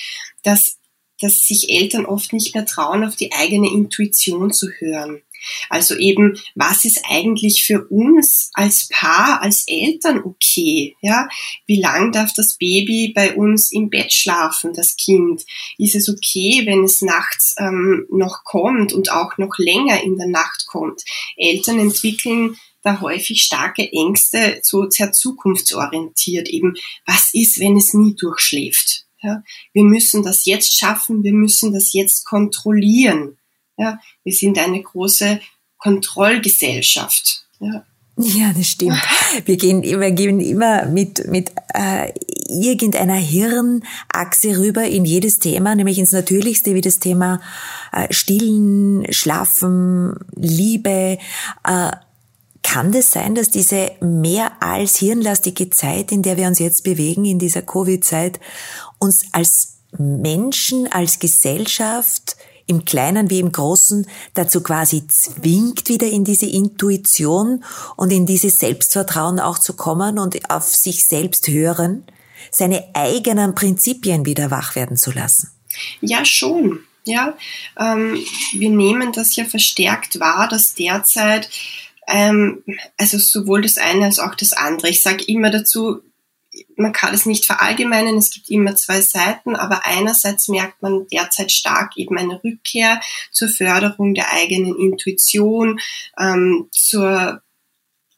dass 0.42 0.74
dass 1.20 1.48
sich 1.48 1.68
Eltern 1.68 2.06
oft 2.06 2.32
nicht 2.32 2.54
mehr 2.54 2.64
trauen, 2.64 3.04
auf 3.04 3.16
die 3.16 3.32
eigene 3.32 3.68
Intuition 3.68 4.52
zu 4.52 4.68
hören. 4.70 5.20
Also 5.68 5.96
eben, 5.96 6.38
was 6.54 6.84
ist 6.84 7.02
eigentlich 7.08 7.64
für 7.64 7.86
uns 7.88 8.50
als 8.54 8.88
Paar, 8.88 9.42
als 9.42 9.64
Eltern 9.66 10.22
okay? 10.24 10.96
Ja, 11.00 11.28
wie 11.66 11.80
lang 11.80 12.12
darf 12.12 12.32
das 12.32 12.56
Baby 12.56 13.12
bei 13.14 13.34
uns 13.34 13.72
im 13.72 13.90
Bett 13.90 14.12
schlafen, 14.12 14.72
das 14.74 14.96
Kind? 14.96 15.44
Ist 15.78 15.94
es 15.94 16.08
okay, 16.08 16.62
wenn 16.66 16.84
es 16.84 17.02
nachts 17.02 17.54
ähm, 17.58 18.06
noch 18.10 18.44
kommt 18.44 18.92
und 18.92 19.10
auch 19.12 19.38
noch 19.38 19.56
länger 19.58 20.02
in 20.02 20.16
der 20.16 20.28
Nacht 20.28 20.66
kommt? 20.66 21.02
Eltern 21.36 21.78
entwickeln 21.78 22.56
da 22.82 23.00
häufig 23.00 23.42
starke 23.42 23.90
Ängste, 23.90 24.60
so 24.62 24.88
sehr 24.88 25.12
zukunftsorientiert 25.12 26.48
eben. 26.48 26.74
Was 27.06 27.30
ist, 27.32 27.58
wenn 27.58 27.76
es 27.76 27.92
nie 27.92 28.14
durchschläft? 28.14 29.04
Ja, 29.20 29.42
wir 29.72 29.82
müssen 29.82 30.22
das 30.22 30.44
jetzt 30.44 30.78
schaffen, 30.78 31.24
wir 31.24 31.32
müssen 31.32 31.72
das 31.72 31.92
jetzt 31.92 32.24
kontrollieren. 32.24 33.37
Ja, 33.78 33.98
wir 34.24 34.32
sind 34.34 34.58
eine 34.58 34.82
große 34.82 35.40
Kontrollgesellschaft. 35.78 37.46
Ja. 37.60 37.84
Ja, 38.20 38.52
das 38.52 38.66
stimmt. 38.66 39.00
Wir 39.44 39.56
gehen, 39.56 39.82
wir 39.82 40.10
gehen 40.10 40.40
immer 40.40 40.86
mit, 40.86 41.28
mit 41.28 41.52
äh, 41.72 42.12
irgendeiner 42.48 43.14
Hirnachse 43.14 44.58
rüber 44.58 44.82
in 44.84 45.04
jedes 45.04 45.38
Thema, 45.38 45.76
nämlich 45.76 45.98
ins 45.98 46.10
Natürlichste, 46.10 46.74
wie 46.74 46.80
das 46.80 46.98
Thema 46.98 47.40
äh, 47.92 48.12
Stillen, 48.12 49.06
Schlafen, 49.12 50.16
Liebe. 50.34 51.18
Äh, 51.64 51.90
kann 52.64 52.90
das 52.90 53.12
sein, 53.12 53.36
dass 53.36 53.50
diese 53.50 53.92
mehr 54.00 54.50
als 54.60 54.96
hirnlastige 54.96 55.70
Zeit, 55.70 56.10
in 56.10 56.22
der 56.22 56.36
wir 56.36 56.48
uns 56.48 56.58
jetzt 56.58 56.82
bewegen, 56.82 57.24
in 57.24 57.38
dieser 57.38 57.62
Covid-Zeit, 57.62 58.40
uns 58.98 59.26
als 59.30 59.78
Menschen, 59.96 60.90
als 60.92 61.20
Gesellschaft 61.20 62.36
im 62.68 62.84
Kleinen 62.84 63.30
wie 63.30 63.40
im 63.40 63.50
Großen 63.50 64.06
dazu 64.34 64.62
quasi 64.62 65.06
zwingt, 65.08 65.88
wieder 65.88 66.06
in 66.06 66.24
diese 66.24 66.46
Intuition 66.46 67.64
und 67.96 68.12
in 68.12 68.26
dieses 68.26 68.58
Selbstvertrauen 68.60 69.40
auch 69.40 69.58
zu 69.58 69.72
kommen 69.72 70.18
und 70.18 70.50
auf 70.50 70.64
sich 70.64 71.06
selbst 71.06 71.48
hören, 71.48 72.04
seine 72.50 72.84
eigenen 72.94 73.54
Prinzipien 73.54 74.24
wieder 74.24 74.50
wach 74.50 74.76
werden 74.76 74.96
zu 74.96 75.10
lassen? 75.10 75.50
Ja, 76.00 76.24
schon. 76.24 76.80
Ja, 77.04 77.38
ähm, 77.78 78.18
wir 78.52 78.68
nehmen 78.68 79.12
das 79.12 79.34
ja 79.34 79.46
verstärkt 79.46 80.20
wahr, 80.20 80.46
dass 80.46 80.74
derzeit 80.74 81.48
ähm, 82.06 82.62
also 82.98 83.18
sowohl 83.18 83.62
das 83.62 83.78
eine 83.78 84.06
als 84.06 84.18
auch 84.18 84.34
das 84.34 84.52
andere. 84.52 84.90
Ich 84.90 85.02
sage 85.02 85.24
immer 85.24 85.50
dazu, 85.50 86.02
man 86.78 86.92
kann 86.92 87.12
es 87.12 87.26
nicht 87.26 87.44
verallgemeinern, 87.44 88.16
es 88.16 88.30
gibt 88.30 88.48
immer 88.50 88.76
zwei 88.76 89.00
Seiten, 89.00 89.56
aber 89.56 89.84
einerseits 89.84 90.48
merkt 90.48 90.80
man 90.82 91.06
derzeit 91.08 91.50
stark 91.52 91.96
eben 91.96 92.16
eine 92.16 92.40
Rückkehr 92.42 93.00
zur 93.32 93.48
Förderung 93.48 94.14
der 94.14 94.32
eigenen 94.32 94.76
Intuition, 94.76 95.80
ähm, 96.18 96.68
zur 96.70 97.42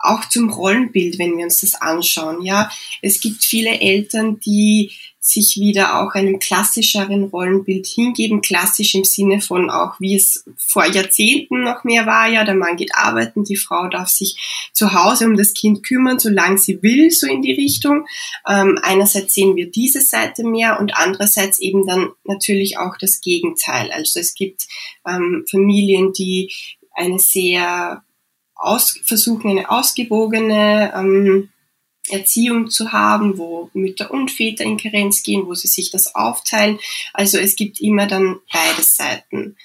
auch 0.00 0.24
zum 0.28 0.50
Rollenbild, 0.50 1.18
wenn 1.18 1.36
wir 1.36 1.44
uns 1.44 1.60
das 1.60 1.74
anschauen. 1.74 2.42
Ja, 2.42 2.70
es 3.02 3.20
gibt 3.20 3.44
viele 3.44 3.80
Eltern, 3.80 4.40
die 4.40 4.92
sich 5.22 5.58
wieder 5.58 6.00
auch 6.00 6.14
einem 6.14 6.38
klassischeren 6.38 7.24
Rollenbild 7.24 7.86
hingeben, 7.86 8.40
klassisch 8.40 8.94
im 8.94 9.04
Sinne 9.04 9.42
von 9.42 9.68
auch, 9.68 10.00
wie 10.00 10.16
es 10.16 10.44
vor 10.56 10.86
Jahrzehnten 10.86 11.62
noch 11.62 11.84
mehr 11.84 12.06
war, 12.06 12.26
ja, 12.28 12.42
der 12.42 12.54
Mann 12.54 12.76
geht 12.76 12.94
arbeiten, 12.94 13.44
die 13.44 13.56
Frau 13.56 13.88
darf 13.88 14.08
sich 14.08 14.70
zu 14.72 14.94
Hause 14.94 15.26
um 15.26 15.36
das 15.36 15.52
Kind 15.52 15.86
kümmern, 15.86 16.18
solange 16.18 16.56
sie 16.56 16.82
will, 16.82 17.10
so 17.10 17.26
in 17.26 17.42
die 17.42 17.52
Richtung. 17.52 18.06
Ähm, 18.48 18.78
einerseits 18.82 19.34
sehen 19.34 19.56
wir 19.56 19.70
diese 19.70 20.00
Seite 20.00 20.42
mehr 20.42 20.80
und 20.80 20.96
andererseits 20.96 21.58
eben 21.58 21.86
dann 21.86 22.08
natürlich 22.24 22.78
auch 22.78 22.96
das 22.98 23.20
Gegenteil. 23.20 23.92
Also 23.92 24.20
es 24.20 24.34
gibt 24.34 24.68
ähm, 25.06 25.44
Familien, 25.50 26.14
die 26.14 26.50
eine 26.94 27.18
sehr 27.18 28.02
aus, 28.60 28.98
versuchen, 29.04 29.50
eine 29.50 29.70
ausgewogene 29.70 30.92
ähm, 30.94 31.48
Erziehung 32.08 32.70
zu 32.70 32.92
haben, 32.92 33.38
wo 33.38 33.70
Mütter 33.72 34.10
und 34.10 34.30
Väter 34.30 34.64
in 34.64 34.76
Karenz 34.76 35.22
gehen, 35.22 35.46
wo 35.46 35.54
sie 35.54 35.68
sich 35.68 35.90
das 35.90 36.14
aufteilen. 36.14 36.78
Also 37.12 37.38
es 37.38 37.56
gibt 37.56 37.80
immer 37.80 38.06
dann 38.06 38.36
beide 38.52 38.82
Seiten. 38.82 39.56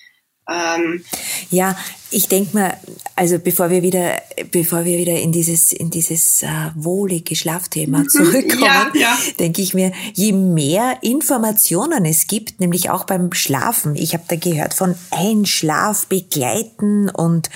Ähm, 0.48 1.04
ja, 1.50 1.76
ich 2.12 2.28
denke 2.28 2.56
mal, 2.56 2.80
also 3.16 3.40
bevor 3.40 3.70
wir 3.70 3.82
wieder, 3.82 4.22
bevor 4.56 4.86
wir 4.86 4.98
wieder 4.98 5.20
in 5.20 5.34
dieses, 5.34 5.74
in 5.74 5.90
dieses 5.90 6.42
äh, 6.42 6.48
wohlige 6.76 7.36
Schlafthema 7.36 7.98
mhm. 8.00 8.10
zurückkommen, 8.16 8.64
ja, 8.64 8.90
ja. 8.94 9.18
denke 9.38 9.62
ich 9.62 9.74
mir, 9.74 9.92
je 10.14 10.32
mehr 10.32 11.00
Informationen 11.02 12.06
es 12.06 12.28
gibt, 12.28 12.62
nämlich 12.62 12.90
auch 12.90 13.04
beim 13.04 13.34
Schlafen. 13.34 13.98
Ich 13.98 14.14
habe 14.14 14.24
da 14.30 14.38
gehört 14.38 14.74
von 14.74 14.96
Einschlafbegleiten 15.12 17.10
und 17.10 17.50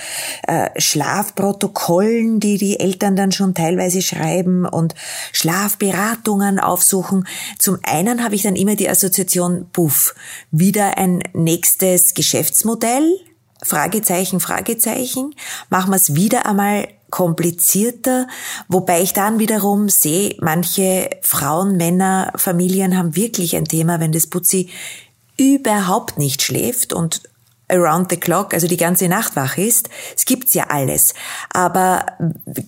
äh, 0.46 0.68
Schlafprotokollen, 0.78 2.38
die 2.38 2.58
die 2.58 2.78
Eltern 2.78 3.16
dann 3.16 3.32
schon 3.32 3.54
teilweise 3.54 4.02
schreiben 4.02 4.66
und 4.66 4.94
Schlafberatungen 5.32 6.58
aufsuchen. 6.58 7.26
Zum 7.58 7.78
einen 7.82 8.22
habe 8.22 8.34
ich 8.34 8.42
dann 8.42 8.56
immer 8.56 8.76
die 8.76 8.90
Assoziation, 8.90 9.68
puff, 9.72 10.14
wieder 10.50 10.98
ein 10.98 11.22
nächstes 11.32 12.12
Geschäftsmodell 12.12 12.80
Modell? 13.00 13.29
Fragezeichen, 13.62 14.40
Fragezeichen. 14.40 15.34
Machen 15.68 15.90
wir 15.90 15.96
es 15.96 16.14
wieder 16.14 16.46
einmal 16.46 16.88
komplizierter, 17.10 18.28
wobei 18.68 19.02
ich 19.02 19.12
dann 19.12 19.38
wiederum 19.38 19.88
sehe, 19.88 20.36
manche 20.40 21.10
Frauen, 21.22 21.76
Männer, 21.76 22.32
Familien 22.36 22.96
haben 22.96 23.16
wirklich 23.16 23.56
ein 23.56 23.64
Thema, 23.64 23.98
wenn 23.98 24.12
das 24.12 24.28
Putzi 24.28 24.68
überhaupt 25.36 26.18
nicht 26.18 26.42
schläft 26.42 26.92
und 26.92 27.22
around 27.70 28.10
the 28.10 28.18
clock, 28.18 28.54
also 28.54 28.66
die 28.66 28.76
ganze 28.76 29.08
Nacht 29.08 29.36
wach 29.36 29.56
ist. 29.56 29.88
Es 30.16 30.24
gibt's 30.24 30.54
ja 30.54 30.64
alles. 30.68 31.14
Aber 31.52 32.06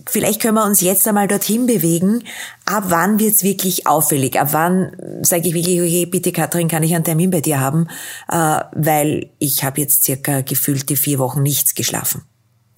vielleicht 0.09 0.40
können 0.40 0.54
wir 0.54 0.64
uns 0.64 0.80
jetzt 0.80 1.06
einmal 1.09 1.28
dorthin 1.28 1.66
bewegen. 1.66 2.25
Ab 2.64 2.85
wann 2.88 3.18
wird's 3.18 3.42
wirklich 3.42 3.87
auffällig? 3.87 4.40
Ab 4.40 4.49
wann 4.52 4.97
sage 5.23 5.49
ich 5.49 5.54
wirklich, 5.54 5.80
okay, 5.80 6.06
bitte 6.06 6.32
Katrin, 6.32 6.68
kann 6.68 6.82
ich 6.82 6.94
einen 6.94 7.04
Termin 7.04 7.30
bei 7.30 7.40
dir 7.40 7.61
haben? 7.61 7.88
Äh, 8.28 8.61
weil 8.73 9.30
ich 9.38 9.64
habe 9.64 9.80
jetzt 9.80 10.04
circa 10.04 10.42
gefühlte 10.42 10.97
vier 10.97 11.18
Wochen 11.18 11.42
nichts 11.42 11.75
geschlafen. 11.75 12.23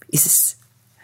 Ist 0.08 0.26
es? 0.26 0.56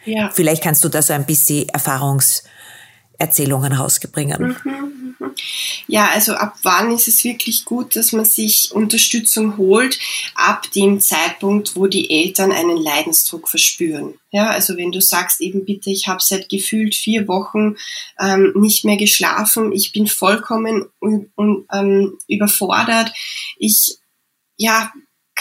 Ja. 0.05 0.31
Vielleicht 0.33 0.63
kannst 0.63 0.83
du 0.83 0.89
da 0.89 1.01
so 1.01 1.13
ein 1.13 1.25
bisschen 1.25 1.69
Erfahrungserzählungen 1.69 3.73
rausbringen. 3.73 4.55
Mhm. 4.63 5.00
Ja, 5.87 6.09
also 6.09 6.33
ab 6.33 6.55
wann 6.63 6.91
ist 6.91 7.07
es 7.07 7.23
wirklich 7.23 7.65
gut, 7.65 7.95
dass 7.95 8.11
man 8.11 8.25
sich 8.25 8.71
Unterstützung 8.71 9.57
holt? 9.57 9.99
Ab 10.35 10.71
dem 10.73 10.99
Zeitpunkt, 10.99 11.75
wo 11.75 11.87
die 11.87 12.09
Eltern 12.09 12.51
einen 12.51 12.77
Leidensdruck 12.77 13.49
verspüren. 13.49 14.15
Ja, 14.31 14.49
also 14.49 14.77
wenn 14.77 14.91
du 14.91 15.01
sagst 15.01 15.41
eben 15.41 15.65
bitte, 15.65 15.89
ich 15.89 16.07
habe 16.07 16.21
seit 16.21 16.47
gefühlt 16.49 16.95
vier 16.95 17.27
Wochen 17.27 17.75
ähm, 18.19 18.53
nicht 18.55 18.85
mehr 18.85 18.97
geschlafen, 18.97 19.73
ich 19.73 19.91
bin 19.91 20.07
vollkommen 20.07 20.85
ähm, 21.01 22.17
überfordert, 22.27 23.11
ich 23.57 23.97
ja 24.57 24.91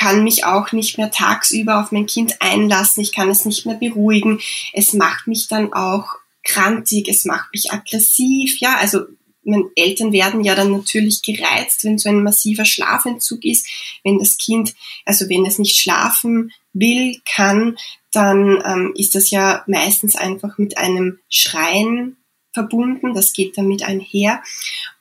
kann 0.00 0.25
mich 0.25 0.44
auch 0.44 0.73
nicht 0.73 0.97
mehr 0.97 1.11
tagsüber 1.11 1.78
auf 1.78 1.92
mein 1.92 2.06
Kind 2.06 2.40
einlassen, 2.40 3.02
ich 3.02 3.12
kann 3.12 3.28
es 3.28 3.44
nicht 3.44 3.66
mehr 3.66 3.75
beruhigen, 3.75 4.40
es 4.73 4.94
macht 4.94 5.26
mich 5.26 5.47
dann 5.47 5.75
auch 5.75 6.06
krantig, 6.42 7.06
es 7.06 7.26
macht 7.26 7.52
mich 7.52 7.70
aggressiv, 7.70 8.59
ja, 8.61 8.76
also 8.76 9.00
meine, 9.42 9.64
Eltern 9.75 10.12
werden 10.12 10.44
ja 10.44 10.54
dann 10.54 10.73
natürlich 10.73 11.23
gereizt, 11.23 11.85
wenn 11.85 11.99
so 11.99 12.09
ein 12.09 12.23
massiver 12.23 12.64
Schlafentzug 12.64 13.44
ist, 13.44 13.66
wenn 14.04 14.18
das 14.18 14.37
Kind, 14.37 14.75
also 15.04 15.28
wenn 15.28 15.47
es 15.47 15.59
nicht 15.59 15.80
schlafen 15.80 16.52
will, 16.73 17.20
kann, 17.25 17.76
dann 18.12 18.62
ähm, 18.64 18.92
ist 18.97 19.14
das 19.14 19.30
ja 19.30 19.64
meistens 19.66 20.16
einfach 20.16 20.59
mit 20.59 20.78
einem 20.78 21.18
Schreien 21.28 22.16
verbunden, 22.52 23.14
das 23.14 23.32
geht 23.32 23.56
damit 23.56 23.82
einher. 23.82 24.42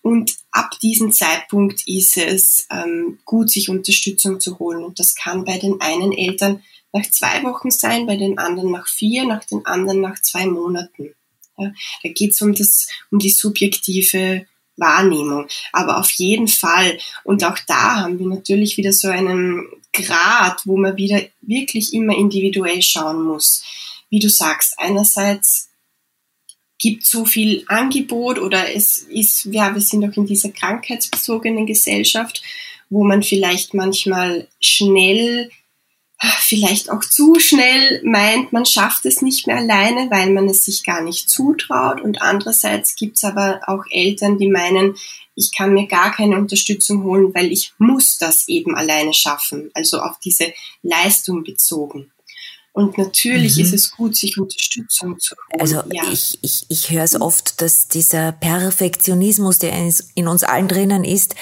Und 0.01 0.38
ab 0.51 0.79
diesem 0.81 1.12
Zeitpunkt 1.12 1.88
ist 1.88 2.17
es 2.17 2.67
ähm, 2.72 3.19
gut, 3.25 3.50
sich 3.50 3.69
Unterstützung 3.69 4.39
zu 4.39 4.60
holen. 4.60 4.84
Und 4.84 5.00
das 5.00 5.15
kann 5.15 5.46
bei 5.46 5.58
den 5.58 5.81
einen 5.81 6.13
Eltern 6.13 6.63
nach 6.93 7.10
zwei 7.10 7.43
Wochen 7.43 7.72
sein, 7.72 8.05
bei 8.05 8.17
den 8.17 8.38
anderen 8.38 8.72
nach 8.72 8.88
vier, 8.88 9.25
nach 9.25 9.43
den 9.46 9.65
anderen 9.65 10.01
nach 10.01 10.19
zwei 10.22 10.46
Monaten. 10.46 11.13
Da 12.03 12.09
geht 12.09 12.31
es 12.31 12.41
um, 12.41 12.55
um 13.11 13.19
die 13.19 13.29
subjektive 13.29 14.45
Wahrnehmung. 14.77 15.47
Aber 15.71 15.99
auf 15.99 16.11
jeden 16.11 16.47
Fall, 16.47 16.97
und 17.23 17.43
auch 17.43 17.57
da 17.67 18.01
haben 18.01 18.19
wir 18.19 18.27
natürlich 18.27 18.77
wieder 18.77 18.93
so 18.93 19.09
einen 19.09 19.67
Grad, 19.91 20.61
wo 20.65 20.77
man 20.77 20.97
wieder 20.97 21.21
wirklich 21.41 21.93
immer 21.93 22.17
individuell 22.17 22.81
schauen 22.81 23.23
muss. 23.23 23.63
Wie 24.09 24.19
du 24.19 24.29
sagst, 24.29 24.75
einerseits 24.77 25.69
gibt 26.79 27.05
so 27.05 27.25
viel 27.25 27.63
Angebot 27.67 28.39
oder 28.39 28.73
es 28.73 28.99
ist, 28.99 29.45
ja, 29.45 29.73
wir 29.73 29.81
sind 29.81 30.03
auch 30.05 30.15
in 30.15 30.25
dieser 30.25 30.49
krankheitsbezogenen 30.49 31.65
Gesellschaft, 31.65 32.41
wo 32.89 33.03
man 33.03 33.21
vielleicht 33.21 33.73
manchmal 33.73 34.47
schnell 34.61 35.51
vielleicht 36.21 36.89
auch 36.89 37.01
zu 37.01 37.39
schnell 37.39 38.01
meint, 38.03 38.51
man 38.51 38.65
schafft 38.65 39.05
es 39.05 39.21
nicht 39.21 39.47
mehr 39.47 39.57
alleine, 39.57 40.11
weil 40.11 40.31
man 40.31 40.49
es 40.49 40.65
sich 40.65 40.83
gar 40.83 41.01
nicht 41.01 41.29
zutraut. 41.29 42.01
Und 42.01 42.21
andererseits 42.21 42.95
gibt's 42.95 43.23
aber 43.23 43.61
auch 43.67 43.83
Eltern, 43.89 44.38
die 44.38 44.49
meinen, 44.49 44.95
ich 45.35 45.51
kann 45.55 45.73
mir 45.73 45.88
gar 45.88 46.11
keine 46.11 46.38
Unterstützung 46.38 47.03
holen, 47.03 47.33
weil 47.33 47.51
ich 47.51 47.73
muss 47.77 48.17
das 48.17 48.47
eben 48.49 48.75
alleine 48.75 49.13
schaffen. 49.13 49.71
Also 49.73 49.99
auf 49.99 50.19
diese 50.19 50.53
Leistung 50.83 51.43
bezogen. 51.43 52.11
Und 52.79 52.98
natürlich 52.98 53.57
mhm. 53.57 53.63
ist 53.63 53.74
es 53.74 53.91
gut, 53.91 54.15
sich 54.15 54.38
Unterstützung 54.38 55.19
zu 55.19 55.36
holen. 55.36 55.62
Also 55.62 55.83
ja. 55.91 56.03
ich, 56.13 56.39
ich, 56.41 56.65
ich 56.69 56.89
höre 56.89 57.03
es 57.03 57.19
oft, 57.19 57.62
dass 57.62 57.89
dieser 57.89 58.31
Perfektionismus, 58.31 59.59
der 59.59 59.74
in 60.15 60.29
uns 60.29 60.43
allen 60.43 60.69
drinnen 60.69 61.03
ist, 61.03 61.36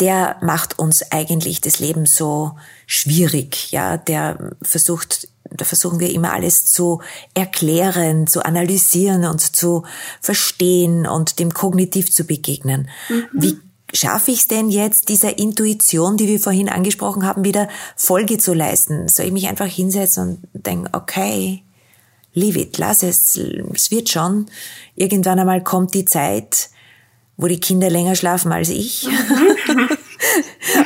der 0.00 0.36
macht 0.40 0.78
uns 0.78 1.02
eigentlich 1.12 1.60
das 1.60 1.78
Leben 1.78 2.06
so 2.06 2.56
schwierig, 2.86 3.70
ja, 3.70 3.98
der 3.98 4.56
versucht, 4.62 5.28
da 5.50 5.66
versuchen 5.66 6.00
wir 6.00 6.10
immer 6.10 6.32
alles 6.32 6.64
zu 6.64 7.02
erklären, 7.34 8.26
zu 8.26 8.42
analysieren 8.42 9.26
und 9.26 9.40
zu 9.40 9.82
verstehen 10.22 11.06
und 11.06 11.38
dem 11.38 11.52
kognitiv 11.52 12.10
zu 12.10 12.24
begegnen. 12.24 12.88
Mhm. 13.10 13.26
Wie 13.32 13.58
schaffe 13.92 14.30
ich 14.30 14.40
es 14.40 14.48
denn 14.48 14.70
jetzt, 14.70 15.08
dieser 15.08 15.38
Intuition, 15.38 16.16
die 16.16 16.28
wir 16.28 16.40
vorhin 16.40 16.68
angesprochen 16.68 17.26
haben, 17.26 17.44
wieder 17.44 17.68
Folge 17.96 18.38
zu 18.38 18.54
leisten? 18.54 19.08
Soll 19.08 19.26
ich 19.26 19.32
mich 19.32 19.48
einfach 19.48 19.66
hinsetzen 19.66 20.42
und 20.52 20.66
denken, 20.66 20.88
okay, 20.92 21.62
leave 22.34 22.58
it, 22.58 22.78
lass 22.78 23.02
es, 23.02 23.36
es 23.74 23.90
wird 23.90 24.08
schon. 24.08 24.46
Irgendwann 24.94 25.38
einmal 25.38 25.62
kommt 25.62 25.94
die 25.94 26.04
Zeit, 26.04 26.70
wo 27.36 27.46
die 27.46 27.60
Kinder 27.60 27.90
länger 27.90 28.14
schlafen 28.16 28.52
als 28.52 28.68
ich. 28.68 29.08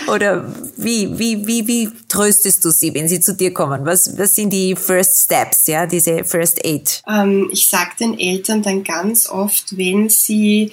Oder 0.09 0.55
wie, 0.77 1.19
wie, 1.19 1.47
wie, 1.47 1.67
wie 1.67 1.89
tröstest 2.09 2.65
du 2.65 2.71
sie, 2.71 2.95
wenn 2.95 3.09
sie 3.09 3.21
zu 3.21 3.35
dir 3.35 3.53
kommen? 3.53 3.85
Was, 3.85 4.19
was 4.19 4.35
sind 4.35 4.53
die 4.53 4.77
First 4.77 5.25
Steps, 5.25 5.67
ja, 5.67 5.87
diese 5.87 6.25
First 6.25 6.65
Aid? 6.65 7.03
Ähm, 7.09 7.49
ich 7.53 7.67
sage 7.69 7.91
den 7.99 8.19
Eltern 8.19 8.63
dann 8.63 8.85
ganz 8.85 9.29
oft, 9.29 9.77
wenn 9.77 10.11
sie 10.11 10.71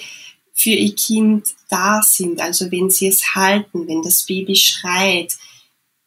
für 0.60 0.70
ihr 0.70 0.94
Kind 0.94 1.54
da 1.70 2.02
sind, 2.02 2.40
also 2.40 2.70
wenn 2.70 2.90
sie 2.90 3.08
es 3.08 3.34
halten, 3.34 3.88
wenn 3.88 4.02
das 4.02 4.26
Baby 4.26 4.56
schreit, 4.56 5.38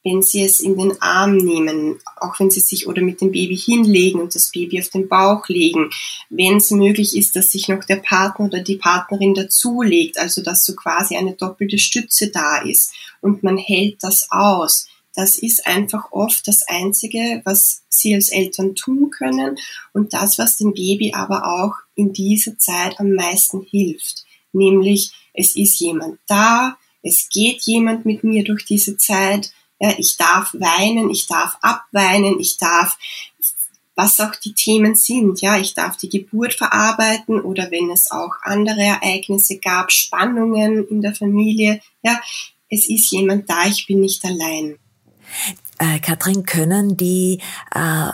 wenn 0.04 0.22
sie 0.22 0.44
es 0.44 0.60
in 0.60 0.78
den 0.78 1.02
Arm 1.02 1.38
nehmen, 1.38 2.00
auch 2.18 2.40
wenn 2.40 2.52
sie 2.52 2.60
sich 2.60 2.88
oder 2.88 3.02
mit 3.02 3.22
dem 3.22 3.32
Baby 3.32 3.58
hinlegen 3.58 4.22
und 4.22 4.36
das 4.36 4.52
Baby 4.52 4.80
auf 4.80 4.90
den 4.90 5.08
Bauch 5.08 5.48
legen, 5.48 5.90
wenn 6.30 6.58
es 6.58 6.70
möglich 6.72 7.16
ist, 7.16 7.36
dass 7.36 7.52
sich 7.52 7.68
noch 7.68 7.84
der 7.86 7.96
Partner 7.96 8.46
oder 8.46 8.60
die 8.60 8.76
Partnerin 8.76 9.34
dazulegt, 9.34 10.20
also 10.20 10.44
dass 10.44 10.66
so 10.66 10.76
quasi 10.76 11.16
eine 11.16 11.34
doppelte 11.34 11.80
Stütze 11.80 12.30
da 12.30 12.58
ist 12.58 12.94
und 13.22 13.42
man 13.42 13.58
hält 13.58 14.04
das 14.04 14.28
aus. 14.30 14.88
Das 15.16 15.38
ist 15.38 15.66
einfach 15.66 16.12
oft 16.12 16.48
das 16.48 16.64
Einzige, 16.68 17.42
was 17.46 17.84
sie 17.88 18.14
als 18.14 18.30
Eltern 18.30 18.76
tun 18.76 19.10
können 19.10 19.58
und 19.94 20.14
das, 20.14 20.38
was 20.38 20.58
dem 20.58 20.74
Baby 20.74 21.14
aber 21.14 21.48
auch 21.48 21.76
in 21.96 22.14
dieser 22.14 22.58
Zeit 22.58 23.00
am 23.00 23.14
meisten 23.14 23.62
hilft. 23.62 24.26
Nämlich, 24.54 25.12
es 25.34 25.56
ist 25.56 25.80
jemand 25.80 26.20
da, 26.28 26.78
es 27.02 27.28
geht 27.30 27.64
jemand 27.64 28.06
mit 28.06 28.24
mir 28.24 28.44
durch 28.44 28.66
diese 28.66 28.98
Zeit, 28.98 29.52
ja, 29.80 29.94
ich 29.98 30.16
darf 30.16 30.54
weinen, 30.54 31.10
ich 31.10 31.28
darf 31.28 31.58
abweinen, 31.62 32.40
ich 32.40 32.58
darf, 32.58 32.98
was 33.96 34.20
auch 34.20 34.36
die 34.36 34.54
Themen 34.54 34.96
sind. 34.96 35.42
Ja, 35.42 35.58
ich 35.58 35.74
darf 35.74 35.98
die 35.98 36.10
Geburt 36.10 36.54
verarbeiten 36.54 37.42
oder 37.42 37.70
wenn 37.70 37.92
es 37.92 38.10
auch 38.10 38.32
andere 38.44 38.82
Ereignisse 38.82 39.60
gab, 39.60 39.92
Spannungen 39.92 40.88
in 40.88 41.02
der 41.02 41.14
Familie. 41.14 41.82
Ja, 42.02 42.20
es 42.70 42.90
ist 42.90 43.12
jemand 43.12 43.50
da, 43.50 43.66
ich 43.68 43.86
bin 43.86 44.00
nicht 44.00 44.24
allein. 44.24 44.78
Äh, 45.80 46.00
Katrin, 46.00 46.44
können 46.46 46.96
die 46.96 47.42
äh, 47.76 48.12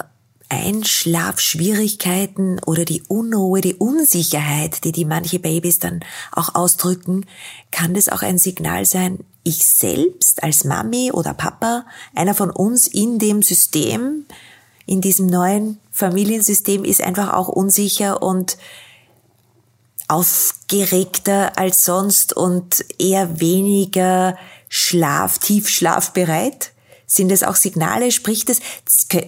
Einschlafschwierigkeiten 0.49 2.59
oder 2.65 2.83
die 2.83 3.03
Unruhe, 3.07 3.61
die 3.61 3.75
Unsicherheit, 3.75 4.83
die 4.83 4.91
die 4.91 5.05
manche 5.05 5.39
Babys 5.39 5.79
dann 5.79 6.01
auch 6.31 6.55
ausdrücken, 6.55 7.25
kann 7.71 7.93
das 7.93 8.09
auch 8.09 8.23
ein 8.23 8.39
Signal 8.39 8.85
sein, 8.85 9.19
ich 9.43 9.65
selbst 9.65 10.43
als 10.43 10.65
Mami 10.65 11.11
oder 11.11 11.33
Papa, 11.33 11.85
einer 12.15 12.33
von 12.33 12.49
uns 12.49 12.87
in 12.87 13.19
dem 13.19 13.41
System, 13.41 14.25
in 14.85 15.01
diesem 15.01 15.27
neuen 15.27 15.79
Familiensystem 15.91 16.83
ist 16.83 17.03
einfach 17.03 17.33
auch 17.33 17.47
unsicher 17.47 18.23
und 18.23 18.57
aufgeregter 20.07 21.59
als 21.59 21.85
sonst 21.85 22.35
und 22.35 22.83
eher 22.97 23.39
weniger 23.39 24.35
Schlaf, 24.67 25.37
Tiefschlafbereit? 25.37 26.71
Sind 27.09 27.31
es 27.31 27.41
auch 27.41 27.55
Signale? 27.55 28.11
Spricht 28.11 28.49
es, 28.51 28.61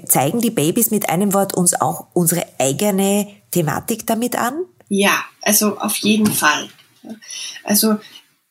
zeigen 0.05 0.39
die 0.39 0.51
Babys 0.51 0.91
mit 0.91 1.09
einem 1.09 1.33
Wort 1.33 1.55
uns 1.55 1.73
auch 1.73 2.07
unsere 2.13 2.45
eigene 2.59 3.27
Thematik 3.49 4.05
damit 4.05 4.35
an? 4.35 4.53
Ja, 4.87 5.25
also 5.41 5.77
auf 5.79 5.95
jeden 5.97 6.31
Fall. 6.31 6.69
Also 7.63 7.97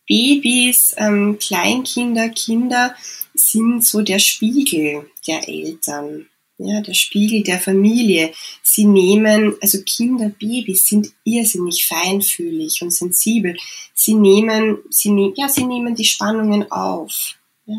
Babys, 0.08 0.94
ähm, 0.96 1.38
Kleinkinder, 1.38 2.28
Kinder 2.30 2.96
sind 3.32 3.84
so 3.84 4.02
der 4.02 4.18
Spiegel 4.18 5.08
der 5.28 5.48
Eltern, 5.48 6.26
ja, 6.58 6.80
der 6.80 6.94
Spiegel 6.94 7.44
der 7.44 7.60
Familie. 7.60 8.32
Sie 8.64 8.84
nehmen, 8.84 9.54
also 9.60 9.78
Kinder, 9.84 10.28
Babys 10.30 10.88
sind 10.88 11.12
irrsinnig 11.22 11.86
feinfühlig 11.86 12.82
und 12.82 12.90
sensibel. 12.90 13.56
Sie 13.94 14.14
nehmen, 14.14 14.78
sie, 14.90 15.10
ne 15.10 15.32
ja, 15.36 15.48
sie 15.48 15.64
nehmen 15.64 15.94
die 15.94 16.04
Spannungen 16.04 16.68
auf. 16.72 17.36
Ja. 17.66 17.76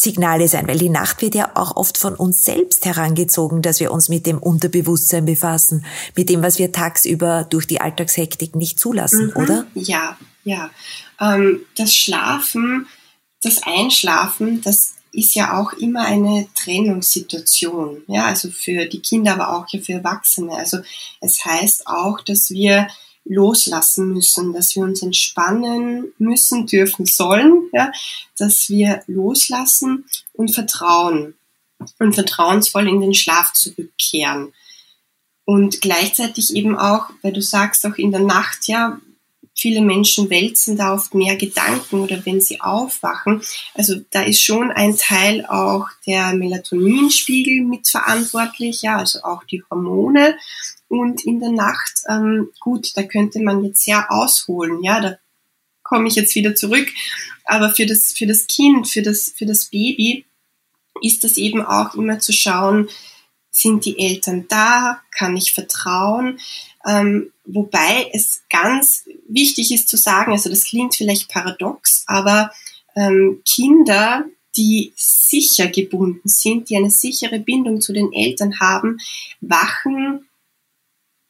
Signale 0.03 0.47
sein, 0.47 0.69
weil 0.69 0.79
die 0.79 0.91
Nacht 0.91 1.23
wird 1.23 1.35
ja 1.35 1.51
auch 1.55 1.77
oft 1.77 1.99
von 1.99 2.15
uns 2.15 2.45
selbst 2.45 2.85
herangezogen, 2.85 3.63
dass 3.63 3.81
wir 3.81 3.91
uns 3.91 4.09
mit 4.09 4.27
dem 4.27 4.39
Unterbewusstsein 4.39 5.25
befassen, 5.25 5.85
mit 6.15 6.29
dem, 6.29 6.43
was 6.43 6.59
wir 6.59 6.71
tagsüber 6.71 7.45
durch 7.49 7.67
die 7.67 7.81
Alltagshektik 7.81 8.55
nicht 8.55 8.79
zulassen, 8.79 9.33
mhm, 9.35 9.43
oder? 9.43 9.67
Ja, 9.75 10.17
ja. 10.49 10.71
Ähm, 11.21 11.61
das 11.77 11.95
Schlafen, 11.95 12.87
das 13.43 13.63
Einschlafen, 13.63 14.61
das 14.63 14.95
ist 15.13 15.35
ja 15.35 15.59
auch 15.59 15.73
immer 15.73 16.03
eine 16.03 16.49
Trennungssituation. 16.55 18.03
Ja, 18.09 18.27
also 18.27 18.51
für 18.51 18.87
die 18.87 19.01
Kinder, 19.01 19.33
aber 19.33 19.57
auch 19.57 19.69
für 19.69 19.93
Erwachsene. 19.93 20.53
Also 20.53 20.79
es 21.21 21.45
heißt 21.45 21.87
auch, 21.87 22.21
dass 22.21 22.51
wir 22.51 22.89
loslassen 23.25 24.13
müssen, 24.13 24.53
dass 24.53 24.75
wir 24.75 24.83
uns 24.83 25.03
entspannen 25.03 26.13
müssen, 26.19 26.67
dürfen, 26.67 27.05
sollen, 27.05 27.69
ja, 27.73 27.93
dass 28.39 28.69
wir 28.71 29.03
loslassen 29.07 30.07
und 30.33 30.55
vertrauen 30.55 31.35
und 31.99 32.15
vertrauensvoll 32.15 32.89
in 32.89 33.01
den 33.01 33.15
Schlaf 33.15 33.53
zurückkehren. 33.53 34.53
Und 35.45 35.81
gleichzeitig 35.81 36.55
eben 36.55 36.77
auch, 36.77 37.07
weil 37.23 37.33
du 37.33 37.41
sagst, 37.41 37.87
auch 37.87 37.97
in 37.97 38.11
der 38.11 38.21
Nacht, 38.21 38.67
ja, 38.67 39.01
Viele 39.61 39.81
Menschen 39.81 40.31
wälzen 40.31 40.77
da 40.77 40.95
oft 40.95 41.15
mehr 41.15 41.35
Gedanken 41.35 41.99
oder 42.01 42.25
wenn 42.25 42.41
sie 42.41 42.61
aufwachen. 42.61 43.43
Also 43.75 43.97
da 44.11 44.23
ist 44.23 44.41
schon 44.41 44.71
ein 44.71 44.97
Teil 44.97 45.45
auch 45.47 45.89
der 46.07 46.33
Melatoninspiegel 46.33 47.63
mitverantwortlich, 47.63 48.83
ja, 48.83 48.99
also 48.99 49.25
auch 49.25 49.43
die 49.43 49.65
Hormone. 49.69 50.39
Und 50.87 51.25
in 51.27 51.41
der 51.41 51.51
Nacht, 51.51 52.03
ähm, 52.09 52.51
gut, 52.61 52.97
da 52.97 53.03
könnte 53.03 53.41
man 53.41 53.65
jetzt 53.65 53.83
sehr 53.83 54.13
ausholen, 54.13 54.85
ja, 54.85 55.01
da 55.01 55.19
komme 55.83 56.07
ich 56.07 56.15
jetzt 56.15 56.37
wieder 56.37 56.55
zurück. 56.55 56.89
Aber 57.45 57.71
für 57.71 57.87
das, 57.87 58.13
für 58.17 58.29
das 58.29 58.47
Kind, 58.47 58.89
für 58.89 59.03
das, 59.03 59.33
für 59.37 59.47
das 59.47 59.67
Baby 59.67 60.25
ist 61.03 61.25
das 61.25 61.37
eben 61.37 61.63
auch 61.63 61.95
immer 61.95 62.21
zu 62.21 62.33
schauen, 62.33 62.89
sind 63.51 63.85
die 63.85 63.99
Eltern 63.99 64.47
da? 64.49 65.01
Kann 65.11 65.37
ich 65.37 65.53
vertrauen? 65.53 66.39
Ähm, 66.87 67.33
wobei 67.45 68.11
es 68.13 68.43
ganz 68.51 69.05
wichtig 69.29 69.73
ist 69.73 69.89
zu 69.89 69.97
sagen, 69.97 70.33
also 70.33 70.49
das 70.49 70.65
klingt 70.65 70.95
vielleicht 70.95 71.29
paradox, 71.29 72.05
aber 72.07 72.51
ähm, 72.97 73.43
Kinder, 73.45 74.25
die 74.57 74.93
sicher 74.97 75.69
gebunden 75.69 76.29
sind, 76.29 76.71
die 76.71 76.77
eine 76.77 76.91
sichere 76.91 77.39
Bindung 77.39 77.81
zu 77.81 77.93
den 77.93 78.13
Eltern 78.13 78.61
haben, 78.61 78.99
wachen 79.41 80.29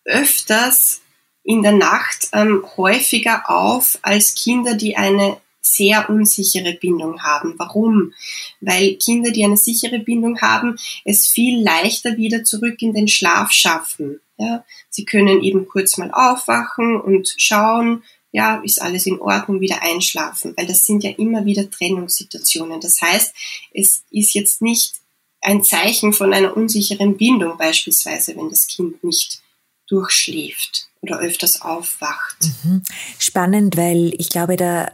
öfters 0.05 1.01
in 1.43 1.63
der 1.63 1.73
Nacht 1.73 2.29
ähm, 2.33 2.65
häufiger 2.77 3.49
auf 3.49 3.99
als 4.03 4.35
Kinder, 4.35 4.75
die 4.75 4.97
eine 4.97 5.39
sehr 5.61 6.09
unsichere 6.11 6.75
Bindung 6.75 7.23
haben. 7.23 7.55
Warum? 7.59 8.13
Weil 8.61 8.97
Kinder, 8.97 9.31
die 9.31 9.45
eine 9.45 9.57
sichere 9.57 9.99
Bindung 9.99 10.41
haben, 10.41 10.77
es 11.05 11.27
viel 11.27 11.63
leichter 11.63 12.17
wieder 12.17 12.45
zurück 12.45 12.81
in 12.81 12.95
den 12.95 13.09
Schlaf 13.09 13.53
schaffen. 13.53 14.21
Ja, 14.37 14.65
sie 14.89 15.05
können 15.05 15.43
eben 15.43 15.67
kurz 15.67 15.99
mal 15.99 16.13
aufwachen 16.13 17.01
und 17.01 17.35
schauen, 17.37 18.05
ja, 18.31 18.61
ist 18.63 18.81
alles 18.81 19.07
in 19.07 19.21
Ordnung, 19.21 19.61
wieder 19.61 19.83
einschlafen, 19.83 20.55
weil 20.57 20.67
das 20.67 20.87
sind 20.87 21.03
ja 21.03 21.11
immer 21.11 21.45
wieder 21.45 21.69
Trennungssituationen. 21.69 22.81
Das 22.81 23.01
heißt, 23.01 23.35
es 23.73 24.05
ist 24.11 24.35
jetzt 24.35 24.63
nicht 24.63 24.95
ein 25.41 25.65
Zeichen 25.65 26.13
von 26.13 26.33
einer 26.33 26.57
unsicheren 26.57 27.17
Bindung 27.17 27.57
beispielsweise, 27.59 28.37
wenn 28.37 28.51
das 28.51 28.67
Kind 28.67 29.03
nicht 29.03 29.41
durchschläft 29.89 30.89
oder 31.01 31.19
öfters 31.21 31.63
aufwacht. 31.63 32.37
Mhm. 32.65 32.83
Spannend, 33.19 33.77
weil 33.77 34.15
ich 34.19 34.29
glaube, 34.29 34.57
da 34.57 34.91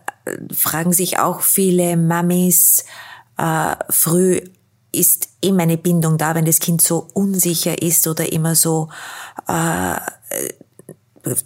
fragen 0.52 0.92
sich 0.92 1.18
auch 1.18 1.40
viele 1.40 1.96
Mamis 1.96 2.84
äh, 3.36 3.76
früh, 3.90 4.40
ist 4.92 5.28
immer 5.40 5.64
eine 5.64 5.76
Bindung 5.76 6.18
da, 6.18 6.34
wenn 6.34 6.44
das 6.44 6.60
Kind 6.60 6.80
so 6.80 7.08
unsicher 7.14 7.82
ist 7.82 8.06
oder 8.06 8.32
immer 8.32 8.54
so 8.54 8.88
äh, 9.48 9.96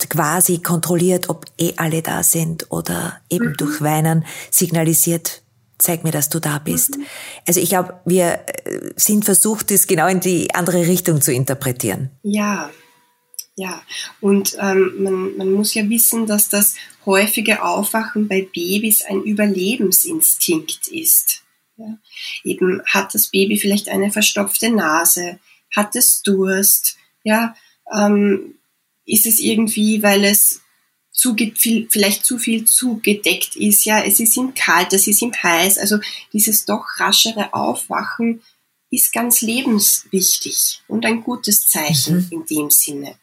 quasi 0.08 0.58
kontrolliert, 0.58 1.28
ob 1.28 1.46
eh 1.58 1.72
alle 1.76 2.02
da 2.02 2.22
sind 2.22 2.70
oder 2.70 3.20
eben 3.30 3.50
mhm. 3.50 3.56
durch 3.56 3.80
Weinen 3.80 4.24
signalisiert, 4.50 5.42
zeig 5.78 6.04
mir, 6.04 6.10
dass 6.10 6.28
du 6.28 6.40
da 6.40 6.58
bist. 6.58 6.98
Mhm. 6.98 7.06
Also 7.46 7.60
ich 7.60 7.70
glaube, 7.70 8.00
wir 8.04 8.40
äh, 8.64 8.90
sind 8.96 9.24
versucht, 9.24 9.70
das 9.70 9.86
genau 9.86 10.08
in 10.08 10.20
die 10.20 10.54
andere 10.54 10.86
Richtung 10.86 11.20
zu 11.20 11.32
interpretieren. 11.32 12.10
Ja, 12.22 12.70
ja, 13.58 13.82
und 14.20 14.56
ähm, 14.60 14.92
man, 15.02 15.36
man 15.36 15.52
muss 15.52 15.74
ja 15.74 15.88
wissen, 15.88 16.26
dass 16.28 16.48
das 16.48 16.74
häufige 17.08 17.62
Aufwachen 17.64 18.28
bei 18.28 18.42
Babys 18.42 19.02
ein 19.02 19.22
Überlebensinstinkt 19.22 20.88
ist. 20.88 21.42
Ja. 21.78 21.98
Eben 22.44 22.82
hat 22.86 23.14
das 23.14 23.28
Baby 23.28 23.58
vielleicht 23.58 23.88
eine 23.88 24.12
verstopfte 24.12 24.70
Nase, 24.70 25.40
hat 25.74 25.96
es 25.96 26.22
Durst, 26.22 26.96
ja, 27.24 27.56
ähm, 27.92 28.58
ist 29.06 29.26
es 29.26 29.40
irgendwie, 29.40 30.02
weil 30.02 30.24
es 30.24 30.60
zu 31.10 31.34
viel, 31.34 31.88
vielleicht 31.90 32.26
zu 32.26 32.38
viel 32.38 32.64
zugedeckt 32.66 33.56
ist, 33.56 33.84
ja, 33.86 34.04
es 34.04 34.20
ist 34.20 34.36
ihm 34.36 34.54
kalt, 34.54 34.92
es 34.92 35.06
ist 35.06 35.22
ihm 35.22 35.32
heiß, 35.32 35.78
also 35.78 35.98
dieses 36.32 36.66
doch 36.66 36.84
raschere 36.98 37.54
Aufwachen 37.54 38.42
ist 38.90 39.12
ganz 39.12 39.40
lebenswichtig 39.40 40.82
und 40.88 41.06
ein 41.06 41.22
gutes 41.22 41.68
Zeichen 41.68 42.16
mhm. 42.16 42.28
in 42.30 42.46
dem 42.46 42.70
Sinne. 42.70 43.16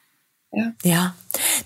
Ja. 0.55 0.71
ja, 0.83 1.15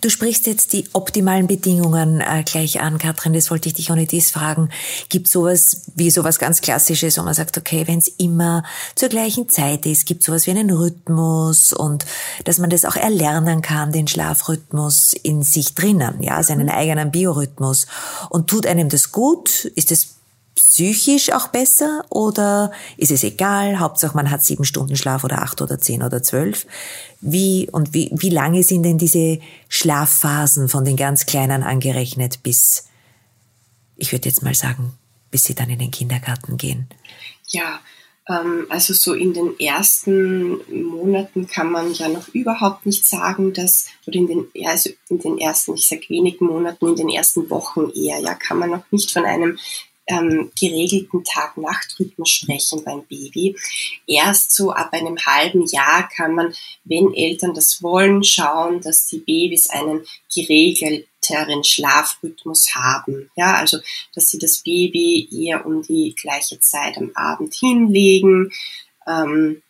du 0.02 0.10
sprichst 0.10 0.48
jetzt 0.48 0.74
die 0.74 0.86
optimalen 0.94 1.46
Bedingungen 1.46 2.22
äh, 2.22 2.44
gleich 2.44 2.82
an, 2.82 2.98
Katrin. 2.98 3.34
Das 3.34 3.52
wollte 3.52 3.70
ich 3.70 3.76
dich 3.76 3.92
auch 3.92 3.96
nicht 3.96 4.12
dies 4.12 4.32
fragen. 4.32 4.70
Gibt 5.10 5.28
sowas 5.28 5.92
wie 5.96 6.10
sowas 6.10 6.40
ganz 6.40 6.62
Klassisches, 6.62 7.20
wo 7.20 7.22
man 7.22 7.36
sagt, 7.36 7.56
okay, 7.56 7.86
wenn 7.86 8.00
es 8.00 8.08
immer 8.08 8.64
zur 8.96 9.10
gleichen 9.10 9.48
Zeit 9.48 9.86
ist, 9.86 10.08
gibt 10.08 10.24
sowas 10.24 10.48
wie 10.48 10.52
einen 10.52 10.72
Rhythmus 10.72 11.72
und 11.72 12.06
dass 12.46 12.58
man 12.58 12.72
das 12.72 12.84
auch 12.84 12.96
erlernen 12.96 13.62
kann, 13.62 13.92
den 13.92 14.08
Schlafrhythmus 14.08 15.14
in 15.14 15.44
sich 15.44 15.76
drinnen, 15.76 16.24
ja, 16.24 16.42
seinen 16.42 16.66
mhm. 16.66 16.74
eigenen 16.74 17.12
Biorhythmus. 17.12 17.86
Und 18.30 18.50
tut 18.50 18.66
einem 18.66 18.90
das 18.90 19.12
gut? 19.12 19.66
Ist 19.66 19.92
es 19.92 20.19
psychisch 20.60 21.32
auch 21.32 21.48
besser 21.48 22.04
oder 22.10 22.72
ist 22.98 23.12
es 23.12 23.24
egal? 23.24 23.80
Hauptsache 23.80 24.16
man 24.16 24.30
hat 24.30 24.44
sieben 24.44 24.66
Stunden 24.66 24.98
Schlaf 24.98 25.24
oder 25.24 25.42
acht 25.42 25.62
oder 25.62 25.80
zehn 25.80 26.04
oder 26.04 26.22
zwölf. 26.22 26.68
Wie 27.22 27.70
und 27.72 27.94
wie, 27.94 28.12
wie 28.14 28.30
lange 28.30 28.64
sind 28.64 28.84
denn 28.84 28.98
diese 28.98 29.40
Schlafphasen 29.70 30.68
von 30.68 30.84
den 30.84 30.98
ganz 30.98 31.26
Kleinen 31.26 31.64
angerechnet 31.64 32.44
bis, 32.44 32.88
ich 33.96 34.12
würde 34.12 34.28
jetzt 34.28 34.44
mal 34.44 34.56
sagen, 34.56 34.94
bis 35.32 35.46
sie 35.46 35.56
dann 35.56 35.70
in 35.70 35.80
den 35.80 35.92
Kindergarten 35.92 36.58
gehen? 36.58 36.88
Ja, 37.48 37.80
ähm, 38.28 38.68
also 38.70 38.94
so 38.94 39.14
in 39.14 39.34
den 39.34 39.60
ersten 39.60 40.60
Monaten 40.84 41.48
kann 41.48 41.72
man 41.72 41.94
ja 41.94 42.10
noch 42.10 42.28
überhaupt 42.30 42.86
nicht 42.86 43.06
sagen, 43.06 43.54
dass, 43.54 43.88
oder 44.06 44.18
in 44.18 44.28
den, 44.28 44.48
also 44.66 44.90
in 45.10 45.20
den 45.20 45.38
ersten, 45.38 45.76
ich 45.76 45.88
sag 45.88 46.10
wenigen 46.10 46.46
Monaten, 46.46 46.90
in 46.90 46.96
den 46.96 47.10
ersten 47.10 47.50
Wochen 47.50 47.90
eher, 47.96 48.20
ja, 48.20 48.36
kann 48.36 48.60
man 48.60 48.72
noch 48.72 48.92
nicht 48.92 49.12
von 49.12 49.26
einem 49.26 49.58
ähm, 50.10 50.52
geregelten 50.60 51.24
Tag-Nacht-Rhythmus 51.24 52.30
sprechen 52.30 52.84
beim 52.84 53.04
Baby. 53.06 53.56
Erst 54.08 54.52
so 54.54 54.72
ab 54.72 54.92
einem 54.92 55.18
halben 55.24 55.66
Jahr 55.68 56.10
kann 56.10 56.34
man, 56.34 56.54
wenn 56.84 57.14
Eltern 57.14 57.54
das 57.54 57.82
wollen, 57.84 58.24
schauen, 58.24 58.82
dass 58.82 59.06
die 59.08 59.20
Babys 59.20 59.70
einen 59.70 60.06
geregelteren 60.34 61.64
Schlafrhythmus 61.64 62.74
haben. 62.74 63.30
Ja, 63.36 63.54
also, 63.56 63.78
dass 64.16 64.32
sie 64.32 64.40
das 64.40 64.60
Baby 64.60 65.30
eher 65.32 65.66
um 65.66 65.84
die 65.84 66.16
gleiche 66.20 66.60
Zeit 66.60 66.98
am 66.98 67.12
Abend 67.14 67.54
hinlegen. 67.54 68.52
Ähm, 69.08 69.62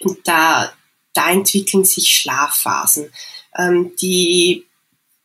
und 0.00 0.18
da, 0.26 0.72
da 1.14 1.30
entwickeln 1.30 1.84
sich 1.84 2.08
Schlafphasen. 2.10 3.12
Ähm, 3.56 3.92
die 4.00 4.66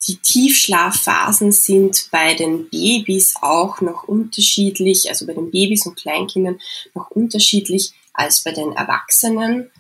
die 0.08 0.18
Tiefschlafphasen 0.18 1.52
sind 1.52 2.10
bei 2.12 2.34
den 2.34 2.70
Babys 2.70 3.36
auch 3.42 3.82
noch 3.82 4.04
unterschiedlich, 4.04 5.10
also 5.10 5.26
bei 5.26 5.34
den 5.34 5.52
Babys 5.52 5.86
und 5.86 5.98
Kleinkindern 5.98 6.60
noch 6.94 7.12
unterschiedlich 7.12 7.94
als 8.14 8.44
bei 8.44 8.52
den 8.52 8.74
Erwachsenen, 8.74 9.72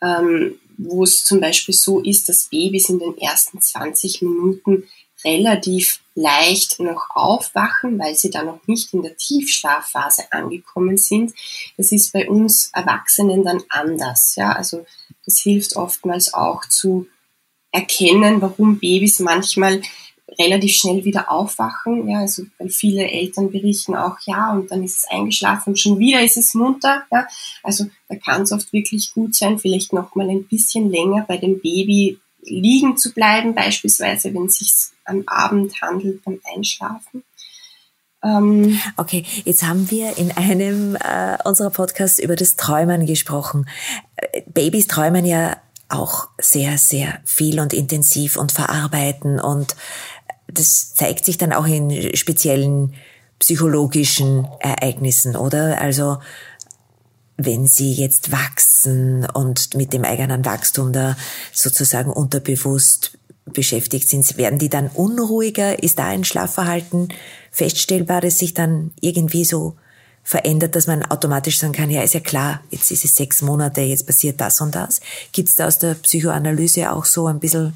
ähm, 0.00 0.58
wo 0.78 1.04
es 1.04 1.24
zum 1.24 1.40
Beispiel 1.40 1.74
so 1.74 2.00
ist, 2.00 2.28
dass 2.28 2.44
Babys 2.44 2.88
in 2.88 2.98
den 2.98 3.18
ersten 3.18 3.60
20 3.60 4.22
Minuten 4.22 4.84
relativ 5.24 6.00
leicht 6.14 6.80
noch 6.80 7.10
aufwachen, 7.10 7.98
weil 7.98 8.14
sie 8.14 8.30
da 8.30 8.42
noch 8.42 8.66
nicht 8.66 8.92
in 8.92 9.02
der 9.02 9.16
Tiefschlafphase 9.16 10.24
angekommen 10.30 10.96
sind. 10.96 11.32
Das 11.76 11.92
ist 11.92 12.12
bei 12.12 12.28
uns 12.28 12.70
Erwachsenen 12.72 13.44
dann 13.44 13.62
anders. 13.68 14.34
Ja, 14.36 14.52
also 14.52 14.84
das 15.24 15.38
hilft 15.38 15.76
oftmals 15.76 16.34
auch 16.34 16.66
zu 16.66 17.06
erkennen, 17.72 18.40
warum 18.40 18.78
Babys 18.78 19.18
manchmal 19.18 19.82
relativ 20.38 20.72
schnell 20.74 21.04
wieder 21.04 21.30
aufwachen. 21.30 22.08
Ja, 22.08 22.20
also 22.20 22.44
weil 22.58 22.68
viele 22.68 23.10
Eltern 23.10 23.50
berichten 23.50 23.94
auch, 23.96 24.16
ja, 24.24 24.52
und 24.52 24.70
dann 24.70 24.82
ist 24.82 24.98
es 24.98 25.10
eingeschlafen 25.10 25.70
und 25.70 25.78
schon 25.78 25.98
wieder 25.98 26.22
ist 26.22 26.36
es 26.36 26.54
munter. 26.54 27.02
Ja, 27.10 27.26
also 27.62 27.86
da 28.08 28.16
kann 28.16 28.42
es 28.42 28.52
oft 28.52 28.72
wirklich 28.72 29.12
gut 29.12 29.34
sein, 29.34 29.58
vielleicht 29.58 29.92
noch 29.92 30.14
mal 30.14 30.28
ein 30.28 30.44
bisschen 30.44 30.90
länger 30.90 31.24
bei 31.26 31.36
dem 31.36 31.60
Baby 31.60 32.18
liegen 32.42 32.96
zu 32.96 33.12
bleiben, 33.12 33.54
beispielsweise 33.54 34.34
wenn 34.34 34.46
es 34.46 34.58
sich 34.58 34.72
am 35.04 35.22
Abend 35.26 35.80
handelt 35.80 36.24
beim 36.24 36.40
Einschlafen. 36.54 37.22
Ähm, 38.24 38.78
okay, 38.96 39.24
jetzt 39.44 39.64
haben 39.64 39.90
wir 39.90 40.16
in 40.16 40.30
einem 40.32 40.96
äh, 40.96 41.38
unserer 41.44 41.70
Podcasts 41.70 42.20
über 42.20 42.36
das 42.36 42.54
Träumen 42.54 43.04
gesprochen. 43.06 43.68
Äh, 44.16 44.42
Babys 44.46 44.86
träumen 44.86 45.24
ja 45.24 45.56
auch 45.92 46.28
sehr, 46.38 46.78
sehr 46.78 47.20
viel 47.24 47.60
und 47.60 47.72
intensiv 47.72 48.36
und 48.36 48.52
verarbeiten. 48.52 49.40
Und 49.40 49.76
das 50.48 50.94
zeigt 50.94 51.24
sich 51.24 51.38
dann 51.38 51.52
auch 51.52 51.66
in 51.66 52.16
speziellen 52.16 52.94
psychologischen 53.38 54.46
Ereignissen, 54.60 55.36
oder? 55.36 55.80
Also, 55.80 56.18
wenn 57.36 57.66
sie 57.66 57.92
jetzt 57.92 58.30
wachsen 58.30 59.26
und 59.26 59.74
mit 59.74 59.92
dem 59.92 60.04
eigenen 60.04 60.44
Wachstum 60.44 60.92
da 60.92 61.16
sozusagen 61.52 62.12
unterbewusst 62.12 63.18
beschäftigt 63.46 64.08
sind, 64.08 64.36
werden 64.36 64.58
die 64.58 64.68
dann 64.68 64.88
unruhiger? 64.88 65.82
Ist 65.82 65.98
da 65.98 66.06
ein 66.06 66.24
Schlafverhalten 66.24 67.08
feststellbar, 67.50 68.20
das 68.20 68.38
sich 68.38 68.54
dann 68.54 68.92
irgendwie 69.00 69.44
so 69.44 69.76
verändert, 70.22 70.76
dass 70.76 70.86
man 70.86 71.02
automatisch 71.04 71.58
sagen 71.58 71.72
kann, 71.72 71.90
ja, 71.90 72.02
ist 72.02 72.14
ja 72.14 72.20
klar, 72.20 72.62
jetzt 72.70 72.90
ist 72.90 73.04
es 73.04 73.14
sechs 73.14 73.42
Monate, 73.42 73.80
jetzt 73.80 74.06
passiert 74.06 74.40
das 74.40 74.60
und 74.60 74.74
das. 74.74 75.00
Gibt 75.32 75.48
es 75.48 75.56
da 75.56 75.66
aus 75.66 75.78
der 75.78 75.94
Psychoanalyse 75.94 76.92
auch 76.92 77.04
so 77.04 77.26
ein 77.26 77.40
bisschen 77.40 77.74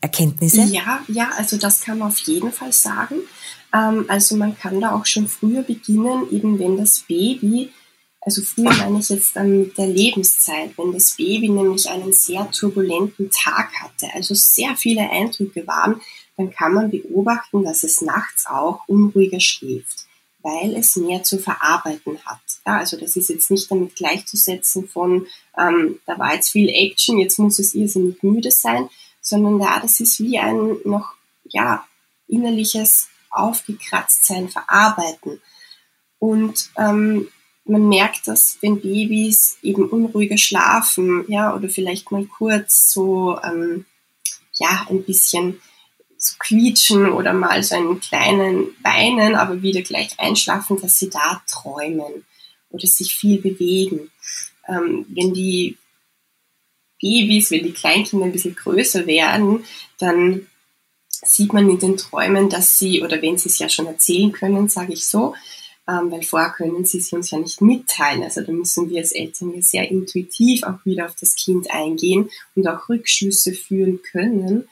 Erkenntnisse? 0.00 0.62
Ja, 0.62 1.00
ja, 1.08 1.30
also 1.36 1.56
das 1.56 1.80
kann 1.80 1.98
man 1.98 2.08
auf 2.08 2.18
jeden 2.20 2.52
Fall 2.52 2.72
sagen. 2.72 3.16
Ähm, 3.72 4.04
also 4.08 4.36
man 4.36 4.56
kann 4.58 4.80
da 4.80 4.94
auch 4.94 5.06
schon 5.06 5.26
früher 5.26 5.62
beginnen, 5.62 6.30
eben 6.30 6.58
wenn 6.58 6.76
das 6.76 7.00
Baby, 7.00 7.70
also 8.20 8.42
früher 8.42 8.74
meine 8.74 8.98
ich 9.00 9.08
jetzt 9.08 9.34
dann 9.36 9.60
mit 9.60 9.78
der 9.78 9.86
Lebenszeit, 9.86 10.76
wenn 10.76 10.92
das 10.92 11.16
Baby 11.16 11.48
nämlich 11.48 11.88
einen 11.88 12.12
sehr 12.12 12.50
turbulenten 12.50 13.30
Tag 13.30 13.70
hatte, 13.80 14.12
also 14.12 14.34
sehr 14.34 14.76
viele 14.76 15.08
Eindrücke 15.08 15.66
waren, 15.66 16.00
dann 16.36 16.50
kann 16.50 16.74
man 16.74 16.90
beobachten, 16.90 17.64
dass 17.64 17.82
es 17.84 18.02
nachts 18.02 18.46
auch 18.46 18.86
unruhiger 18.86 19.40
schläft 19.40 20.09
weil 20.42 20.74
es 20.74 20.96
mehr 20.96 21.22
zu 21.22 21.38
verarbeiten 21.38 22.18
hat. 22.24 22.40
Ja, 22.66 22.78
also 22.78 22.96
das 22.96 23.16
ist 23.16 23.28
jetzt 23.28 23.50
nicht 23.50 23.70
damit 23.70 23.96
gleichzusetzen 23.96 24.88
von, 24.88 25.26
ähm, 25.58 26.00
da 26.06 26.18
war 26.18 26.34
jetzt 26.34 26.50
viel 26.50 26.68
Action, 26.68 27.18
jetzt 27.18 27.38
muss 27.38 27.58
es 27.58 27.74
irrsinnig 27.74 28.22
müde 28.22 28.50
sein, 28.50 28.88
sondern 29.20 29.60
ja, 29.60 29.80
das 29.80 30.00
ist 30.00 30.20
wie 30.20 30.38
ein 30.38 30.76
noch, 30.84 31.14
ja, 31.44 31.86
innerliches 32.26 33.08
Aufgekratztsein, 33.30 34.48
Verarbeiten. 34.48 35.40
Und 36.18 36.70
ähm, 36.76 37.28
man 37.64 37.88
merkt 37.88 38.26
das, 38.26 38.58
wenn 38.60 38.80
Babys 38.80 39.58
eben 39.62 39.88
unruhiger 39.88 40.38
schlafen, 40.38 41.24
ja, 41.28 41.54
oder 41.54 41.68
vielleicht 41.68 42.10
mal 42.10 42.26
kurz 42.26 42.90
so, 42.92 43.38
ähm, 43.42 43.86
ja, 44.54 44.86
ein 44.88 45.04
bisschen 45.04 45.60
zu 46.20 46.34
quietschen 46.38 47.10
oder 47.10 47.32
mal 47.32 47.62
so 47.62 47.74
einen 47.74 47.98
kleinen 47.98 48.68
weinen, 48.82 49.34
aber 49.34 49.62
wieder 49.62 49.80
gleich 49.80 50.20
einschlafen, 50.20 50.80
dass 50.80 50.98
sie 50.98 51.08
da 51.08 51.42
träumen 51.50 52.26
oder 52.68 52.86
sich 52.86 53.16
viel 53.16 53.40
bewegen. 53.40 54.10
Ähm, 54.68 55.06
wenn 55.08 55.32
die 55.32 55.78
Babys, 57.00 57.50
wenn 57.50 57.64
die 57.64 57.72
Kleinkinder 57.72 58.26
ein 58.26 58.32
bisschen 58.32 58.54
größer 58.54 59.06
werden, 59.06 59.64
dann 59.98 60.46
sieht 61.08 61.54
man 61.54 61.68
in 61.70 61.78
den 61.78 61.96
Träumen, 61.96 62.50
dass 62.50 62.78
sie, 62.78 63.02
oder 63.02 63.20
wenn 63.22 63.38
sie 63.38 63.48
es 63.48 63.58
ja 63.58 63.70
schon 63.70 63.86
erzählen 63.86 64.30
können, 64.30 64.68
sage 64.68 64.92
ich 64.92 65.06
so, 65.06 65.34
ähm, 65.88 66.10
weil 66.10 66.22
vorher 66.22 66.50
können 66.50 66.84
sie 66.84 66.98
es 66.98 67.12
uns 67.14 67.30
ja 67.30 67.38
nicht 67.38 67.62
mitteilen. 67.62 68.22
Also 68.22 68.42
da 68.42 68.52
müssen 68.52 68.90
wir 68.90 69.00
als 69.00 69.12
Eltern 69.12 69.54
ja 69.54 69.62
sehr 69.62 69.90
intuitiv 69.90 70.64
auch 70.64 70.84
wieder 70.84 71.06
auf 71.06 71.16
das 71.18 71.34
Kind 71.34 71.70
eingehen 71.70 72.28
und 72.54 72.68
auch 72.68 72.90
Rückschlüsse 72.90 73.54
führen 73.54 74.00
können. 74.02 74.68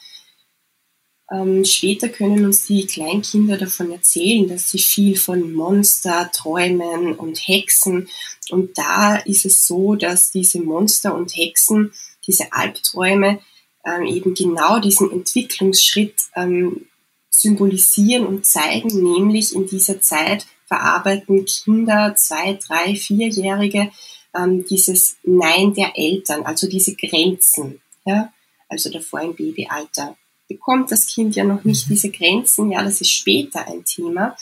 Ähm, 1.30 1.64
später 1.64 2.08
können 2.08 2.44
uns 2.44 2.66
die 2.66 2.86
Kleinkinder 2.86 3.58
davon 3.58 3.92
erzählen, 3.92 4.48
dass 4.48 4.70
sie 4.70 4.78
viel 4.78 5.16
von 5.16 5.52
Monster 5.52 6.30
träumen 6.32 7.14
und 7.14 7.36
Hexen. 7.36 8.08
Und 8.50 8.78
da 8.78 9.16
ist 9.16 9.44
es 9.44 9.66
so, 9.66 9.94
dass 9.94 10.30
diese 10.30 10.60
Monster 10.60 11.14
und 11.14 11.36
Hexen, 11.36 11.92
diese 12.26 12.52
Albträume, 12.52 13.40
ähm, 13.84 14.06
eben 14.06 14.34
genau 14.34 14.80
diesen 14.80 15.10
Entwicklungsschritt 15.10 16.14
ähm, 16.34 16.86
symbolisieren 17.30 18.26
und 18.26 18.46
zeigen, 18.46 18.88
nämlich 18.88 19.54
in 19.54 19.66
dieser 19.66 20.00
Zeit 20.00 20.46
verarbeiten 20.66 21.44
Kinder, 21.44 22.14
zwei, 22.16 22.54
drei, 22.54 22.96
vierjährige, 22.96 23.90
ähm, 24.34 24.64
dieses 24.64 25.16
Nein 25.22 25.74
der 25.74 25.96
Eltern, 25.96 26.42
also 26.42 26.68
diese 26.68 26.94
Grenzen, 26.94 27.80
ja, 28.04 28.32
also 28.68 28.90
davor 28.90 29.20
im 29.20 29.34
Babyalter 29.34 30.16
bekommt 30.48 30.90
das 30.90 31.06
Kind 31.06 31.36
ja 31.36 31.44
noch 31.44 31.64
nicht 31.64 31.86
mhm. 31.86 31.94
diese 31.94 32.10
Grenzen, 32.10 32.70
ja, 32.70 32.82
das 32.82 33.00
ist 33.00 33.12
später 33.12 33.66
ein 33.66 33.84
Thema. 33.84 34.36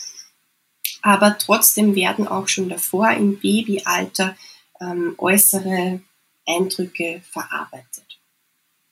Aber 1.03 1.37
trotzdem 1.39 1.95
werden 1.95 2.27
auch 2.27 2.49
schon 2.49 2.69
davor 2.69 3.11
im 3.11 3.39
Babyalter 3.39 4.37
ähm, 4.81 5.15
äußere 5.19 6.01
Eindrücke 6.47 7.23
verarbeitet. 7.31 8.05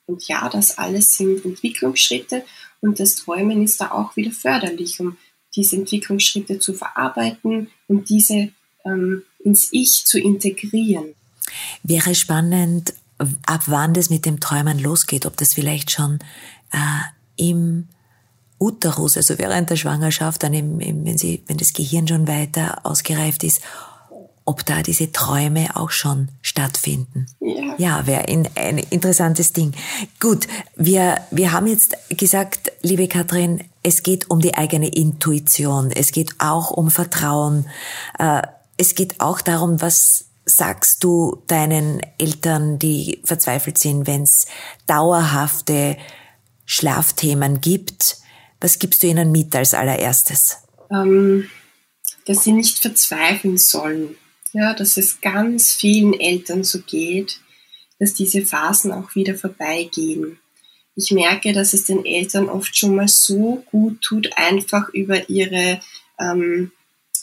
Und 0.05 0.27
ja, 0.27 0.47
das 0.49 0.77
alles 0.77 1.15
sind 1.15 1.43
Entwicklungsschritte 1.43 2.45
und 2.81 2.99
das 2.99 3.15
Träumen 3.15 3.63
ist 3.63 3.81
da 3.81 3.91
auch 3.91 4.15
wieder 4.15 4.31
förderlich, 4.31 4.99
um 4.99 5.17
diese 5.55 5.77
Entwicklungsschritte 5.77 6.59
zu 6.59 6.73
verarbeiten 6.73 7.71
und 7.87 8.09
diese 8.09 8.51
ähm, 8.85 9.23
ins 9.39 9.69
Ich 9.71 10.05
zu 10.05 10.19
integrieren. 10.19 11.15
Wäre 11.83 12.13
spannend, 12.13 12.93
ab 13.45 13.63
wann 13.67 13.93
das 13.93 14.09
mit 14.09 14.25
dem 14.25 14.39
Träumen 14.39 14.79
losgeht, 14.79 15.25
ob 15.25 15.37
das 15.37 15.53
vielleicht 15.53 15.91
schon 15.91 16.19
im 17.35 17.87
Uterus, 18.59 19.17
also 19.17 19.37
während 19.37 19.69
der 19.69 19.75
Schwangerschaft, 19.75 20.43
dann 20.43 20.53
im, 20.53 20.79
im, 20.79 21.05
wenn, 21.05 21.17
sie, 21.17 21.43
wenn 21.47 21.57
das 21.57 21.73
Gehirn 21.73 22.07
schon 22.07 22.27
weiter 22.27 22.85
ausgereift 22.85 23.43
ist, 23.43 23.61
ob 24.45 24.63
da 24.65 24.83
diese 24.83 25.11
Träume 25.11 25.75
auch 25.75 25.89
schon 25.89 26.29
stattfinden. 26.41 27.25
Ja, 27.39 27.75
ja 27.77 28.07
wäre 28.07 28.27
ein, 28.27 28.47
ein 28.55 28.77
interessantes 28.77 29.53
Ding. 29.53 29.73
Gut, 30.19 30.47
wir, 30.75 31.17
wir 31.31 31.51
haben 31.51 31.67
jetzt 31.67 31.97
gesagt, 32.09 32.71
liebe 32.81 33.07
Katrin, 33.07 33.63
es 33.81 34.03
geht 34.03 34.29
um 34.29 34.39
die 34.39 34.53
eigene 34.53 34.87
Intuition, 34.87 35.91
es 35.91 36.11
geht 36.11 36.35
auch 36.37 36.69
um 36.71 36.91
Vertrauen, 36.91 37.65
äh, 38.19 38.43
es 38.77 38.93
geht 38.93 39.19
auch 39.19 39.41
darum, 39.41 39.81
was 39.81 40.25
sagst 40.45 41.03
du 41.03 41.41
deinen 41.47 42.01
Eltern, 42.19 42.77
die 42.77 43.21
verzweifelt 43.23 43.79
sind, 43.79 44.05
wenn 44.05 44.23
es 44.23 44.45
dauerhafte 44.85 45.97
Schlafthemen 46.65 47.61
gibt? 47.61 48.17
Was 48.59 48.79
gibst 48.79 49.03
du 49.03 49.07
ihnen 49.07 49.31
mit 49.31 49.55
als 49.55 49.73
allererstes? 49.73 50.57
Ähm, 50.91 51.49
dass 52.25 52.43
sie 52.43 52.51
nicht 52.51 52.79
verzweifeln 52.79 53.57
sollen. 53.57 54.15
Ja, 54.53 54.73
dass 54.73 54.97
es 54.97 55.21
ganz 55.21 55.73
vielen 55.73 56.13
Eltern 56.19 56.63
so 56.63 56.79
geht, 56.79 57.39
dass 57.99 58.13
diese 58.13 58.45
Phasen 58.45 58.91
auch 58.91 59.13
wieder 59.15 59.35
vorbeigehen. 59.35 60.39
Ich 60.95 61.11
merke, 61.11 61.51
dass 61.51 61.73
es 61.73 61.85
den 61.85 62.05
Eltern 62.05 62.47
oft 62.47 62.75
schon 62.75 62.95
mal 62.95 63.09
so 63.09 63.63
gut 63.69 64.01
tut, 64.01 64.29
einfach 64.37 64.87
über 64.89 65.29
ihre 65.29 65.81
ähm, 66.19 66.71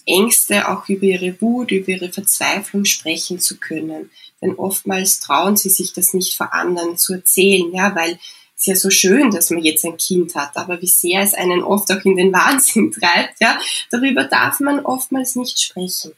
Ängste, 0.04 0.68
auch 0.68 0.88
über 0.88 1.04
ihre 1.04 1.40
Wut, 1.40 1.70
über 1.70 1.88
ihre 1.88 2.12
Verzweiflung 2.12 2.84
sprechen 2.84 3.40
zu 3.40 3.58
können. 3.58 4.10
Denn 4.42 4.54
oftmals 4.56 5.20
trauen 5.20 5.56
sie 5.56 5.70
sich 5.70 5.92
das 5.92 6.12
nicht 6.12 6.34
vor 6.34 6.52
anderen 6.52 6.98
zu 6.98 7.14
erzählen, 7.14 7.72
ja, 7.72 7.94
weil 7.94 8.18
es 8.62 8.66
ja 8.66 8.76
so 8.76 8.90
schön, 8.90 9.30
dass 9.30 9.50
man 9.50 9.62
jetzt 9.62 9.84
ein 9.84 9.96
Kind 9.96 10.34
hat, 10.34 10.56
aber 10.56 10.80
wie 10.80 10.86
sehr 10.86 11.20
es 11.20 11.34
einen 11.34 11.62
oft 11.62 11.90
auch 11.92 12.04
in 12.04 12.16
den 12.16 12.32
Wahnsinn 12.32 12.92
treibt, 13.00 13.40
ja, 13.40 13.58
darüber 13.90 14.24
darf 14.24 14.60
man 14.60 14.80
oftmals 14.80 15.36
nicht 15.36 15.60
sprechen. 15.60 16.12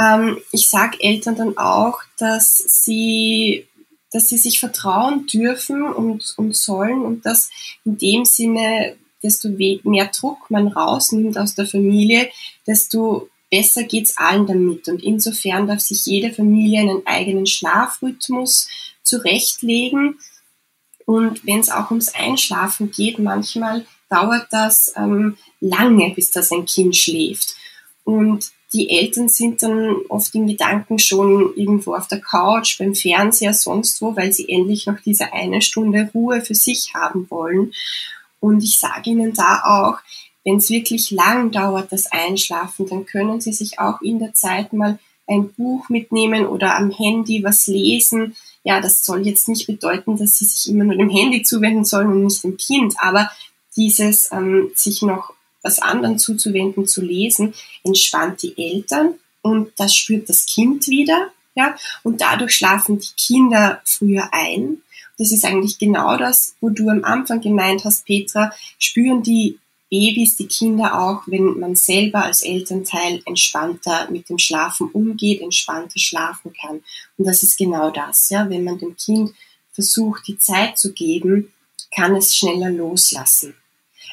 Ähm, 0.00 0.38
ich 0.50 0.68
sage 0.68 0.98
Eltern 1.00 1.36
dann 1.36 1.56
auch, 1.56 2.00
dass 2.18 2.58
sie 2.58 3.66
dass 4.12 4.28
sie 4.28 4.36
sich 4.36 4.60
vertrauen 4.60 5.26
dürfen 5.26 5.82
und, 5.84 6.34
und 6.36 6.54
sollen 6.54 7.02
und 7.02 7.24
dass 7.24 7.50
in 7.86 7.96
dem 7.96 8.26
Sinne 8.26 8.94
desto 9.22 9.48
mehr 9.48 10.10
Druck 10.14 10.50
man 10.50 10.68
rausnimmt 10.68 11.38
aus 11.38 11.54
der 11.54 11.66
Familie, 11.66 12.28
desto 12.66 13.30
besser 13.50 13.84
geht's 13.84 14.18
allen 14.18 14.46
damit. 14.46 14.88
Und 14.88 15.02
insofern 15.02 15.66
darf 15.66 15.80
sich 15.80 16.04
jede 16.06 16.32
Familie 16.32 16.80
einen 16.80 17.06
eigenen 17.06 17.46
Schlafrhythmus 17.46 18.68
zurechtlegen. 19.02 20.18
Und 21.12 21.44
wenn 21.44 21.60
es 21.60 21.68
auch 21.68 21.90
ums 21.90 22.08
Einschlafen 22.14 22.90
geht, 22.90 23.18
manchmal 23.18 23.84
dauert 24.08 24.46
das 24.50 24.94
ähm, 24.96 25.36
lange, 25.60 26.10
bis 26.14 26.30
das 26.30 26.50
ein 26.52 26.64
Kind 26.64 26.96
schläft. 26.96 27.54
Und 28.02 28.50
die 28.72 28.88
Eltern 28.88 29.28
sind 29.28 29.62
dann 29.62 29.94
oft 30.08 30.34
in 30.34 30.46
Gedanken 30.46 30.98
schon 30.98 31.52
irgendwo 31.54 31.92
auf 31.92 32.08
der 32.08 32.22
Couch, 32.22 32.78
beim 32.78 32.94
Fernseher, 32.94 33.52
sonst 33.52 34.00
wo, 34.00 34.16
weil 34.16 34.32
sie 34.32 34.48
endlich 34.48 34.86
noch 34.86 35.00
diese 35.04 35.34
eine 35.34 35.60
Stunde 35.60 36.08
Ruhe 36.14 36.40
für 36.40 36.54
sich 36.54 36.94
haben 36.94 37.28
wollen. 37.28 37.74
Und 38.40 38.64
ich 38.64 38.78
sage 38.78 39.10
Ihnen 39.10 39.34
da 39.34 39.60
auch, 39.64 39.98
wenn 40.46 40.56
es 40.56 40.70
wirklich 40.70 41.10
lang 41.10 41.50
dauert, 41.50 41.92
das 41.92 42.10
Einschlafen, 42.10 42.88
dann 42.88 43.04
können 43.04 43.42
Sie 43.42 43.52
sich 43.52 43.78
auch 43.78 44.00
in 44.00 44.18
der 44.18 44.32
Zeit 44.32 44.72
mal 44.72 44.98
ein 45.28 45.52
Buch 45.52 45.90
mitnehmen 45.90 46.46
oder 46.46 46.74
am 46.74 46.90
Handy 46.90 47.44
was 47.44 47.66
lesen. 47.66 48.34
Ja, 48.64 48.80
das 48.80 49.04
soll 49.04 49.26
jetzt 49.26 49.48
nicht 49.48 49.66
bedeuten, 49.66 50.16
dass 50.16 50.38
Sie 50.38 50.44
sich 50.44 50.72
immer 50.72 50.84
nur 50.84 50.96
dem 50.96 51.10
Handy 51.10 51.42
zuwenden 51.42 51.84
sollen 51.84 52.08
und 52.08 52.24
nicht 52.24 52.44
dem 52.44 52.56
Kind, 52.56 52.94
aber 52.98 53.30
dieses 53.76 54.30
ähm, 54.32 54.70
sich 54.74 55.02
noch 55.02 55.32
was 55.62 55.78
anderen 55.78 56.18
zuzuwenden, 56.18 56.86
zu 56.86 57.02
lesen, 57.02 57.54
entspannt 57.84 58.42
die 58.42 58.56
Eltern 58.56 59.14
und 59.42 59.72
das 59.76 59.94
spürt 59.94 60.28
das 60.28 60.46
Kind 60.46 60.86
wieder, 60.88 61.28
ja, 61.54 61.76
und 62.02 62.20
dadurch 62.20 62.56
schlafen 62.56 62.98
die 62.98 63.14
Kinder 63.16 63.80
früher 63.84 64.28
ein. 64.32 64.78
Das 65.18 65.32
ist 65.32 65.44
eigentlich 65.44 65.78
genau 65.78 66.16
das, 66.16 66.54
wo 66.60 66.70
du 66.70 66.88
am 66.88 67.04
Anfang 67.04 67.40
gemeint 67.40 67.84
hast, 67.84 68.06
Petra, 68.06 68.52
spüren 68.78 69.22
die 69.22 69.58
Babys, 69.92 70.38
die 70.38 70.46
Kinder 70.46 70.98
auch, 70.98 71.20
wenn 71.26 71.60
man 71.60 71.76
selber 71.76 72.24
als 72.24 72.40
Elternteil 72.40 73.20
entspannter 73.26 74.10
mit 74.10 74.30
dem 74.30 74.38
Schlafen 74.38 74.88
umgeht, 74.90 75.42
entspannter 75.42 75.98
schlafen 75.98 76.54
kann. 76.58 76.82
Und 77.18 77.26
das 77.26 77.42
ist 77.42 77.58
genau 77.58 77.90
das, 77.90 78.30
ja, 78.30 78.48
wenn 78.48 78.64
man 78.64 78.78
dem 78.78 78.96
Kind 78.96 79.34
versucht, 79.70 80.26
die 80.28 80.38
Zeit 80.38 80.78
zu 80.78 80.94
geben, 80.94 81.52
kann 81.94 82.16
es 82.16 82.34
schneller 82.34 82.70
loslassen. 82.70 83.54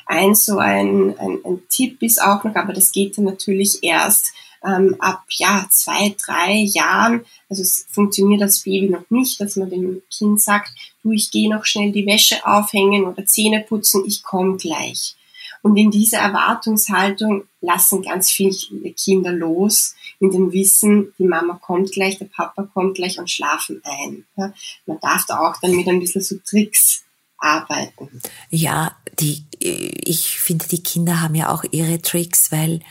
Ein 0.05 0.35
so 0.35 0.57
ein, 0.57 1.17
ein, 1.17 1.39
ein 1.45 1.61
Tipp 1.69 2.03
ist 2.03 2.21
auch 2.21 2.43
noch, 2.43 2.55
aber 2.55 2.73
das 2.73 2.91
geht 2.91 3.17
dann 3.17 3.23
natürlich 3.23 3.81
erst, 3.81 4.33
ähm, 4.65 4.97
ab 4.99 5.23
ja, 5.29 5.65
zwei, 5.71 6.13
drei 6.25 6.55
Jahren, 6.55 7.23
also 7.47 7.61
es 7.61 7.85
funktioniert 7.89 8.41
als 8.41 8.63
Baby 8.63 8.89
noch 8.89 9.09
nicht, 9.09 9.39
dass 9.39 9.55
man 9.55 9.69
dem 9.69 10.01
Kind 10.13 10.41
sagt, 10.41 10.71
du, 11.03 11.13
ich 11.13 11.31
gehe 11.31 11.49
noch 11.49 11.63
schnell 11.63 11.93
die 11.93 12.05
Wäsche 12.05 12.45
aufhängen 12.45 13.05
oder 13.05 13.25
Zähne 13.25 13.61
putzen, 13.61 14.03
ich 14.05 14.23
komme 14.23 14.57
gleich. 14.57 15.15
Und 15.62 15.76
in 15.78 15.91
dieser 15.91 16.19
Erwartungshaltung 16.19 17.43
lassen 17.62 18.02
ganz 18.02 18.30
viele 18.32 18.54
Kinder 18.93 19.32
los, 19.32 19.95
in 20.19 20.32
dem 20.32 20.52
Wissen, 20.52 21.13
die 21.17 21.26
Mama 21.26 21.60
kommt 21.62 21.91
gleich, 21.91 22.17
der 22.17 22.26
Papa 22.26 22.63
kommt 22.74 22.95
gleich 22.95 23.19
und 23.19 23.30
schlafen 23.30 23.82
ein. 23.84 24.26
Ja, 24.38 24.54
man 24.86 25.00
darf 25.00 25.26
da 25.26 25.39
auch 25.39 25.58
dann 25.62 25.76
mit 25.76 25.88
ein 25.88 26.00
bisschen 26.00 26.22
so 26.22 26.38
Tricks 26.45 27.04
arbeiten. 27.38 28.22
Ja, 28.50 28.95
die, 29.19 29.45
ich 29.60 30.39
finde, 30.39 30.67
die 30.67 30.84
Kinder 30.84 31.22
haben 31.22 31.36
ja 31.36 31.50
auch 31.50 31.63
ihre 31.72 32.02
Tricks, 32.02 32.52
weil 32.52 32.82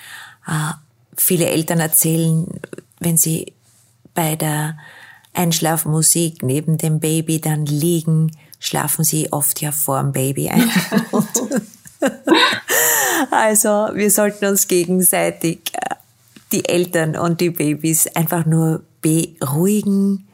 äh, 0.47 0.73
viele 1.17 1.47
Eltern 1.47 1.81
erzählen, 1.81 2.47
wenn 2.99 3.17
sie 3.17 3.53
bei 4.15 4.37
der 4.37 4.79
Einschlafmusik 5.35 6.43
neben 6.43 6.79
dem 6.79 7.01
Baby 7.01 7.41
dann 7.41 7.67
liegen, 7.67 8.33
schlafen 8.59 9.05
sie 9.05 9.33
oft 9.33 9.61
ja 9.61 9.71
vor 9.71 10.01
dem 10.01 10.13
Baby 10.13 10.49
ein. 10.49 10.69
also 13.31 13.88
wir 13.95 14.11
sollten 14.11 14.47
uns 14.47 14.69
gegenseitig 14.69 15.61
äh, 15.75 15.95
die 16.53 16.69
Eltern 16.69 17.17
und 17.17 17.41
die 17.41 17.51
Babys 17.51 18.07
einfach 18.09 18.47
nur 18.47 18.83
beruhigen, 19.01 20.29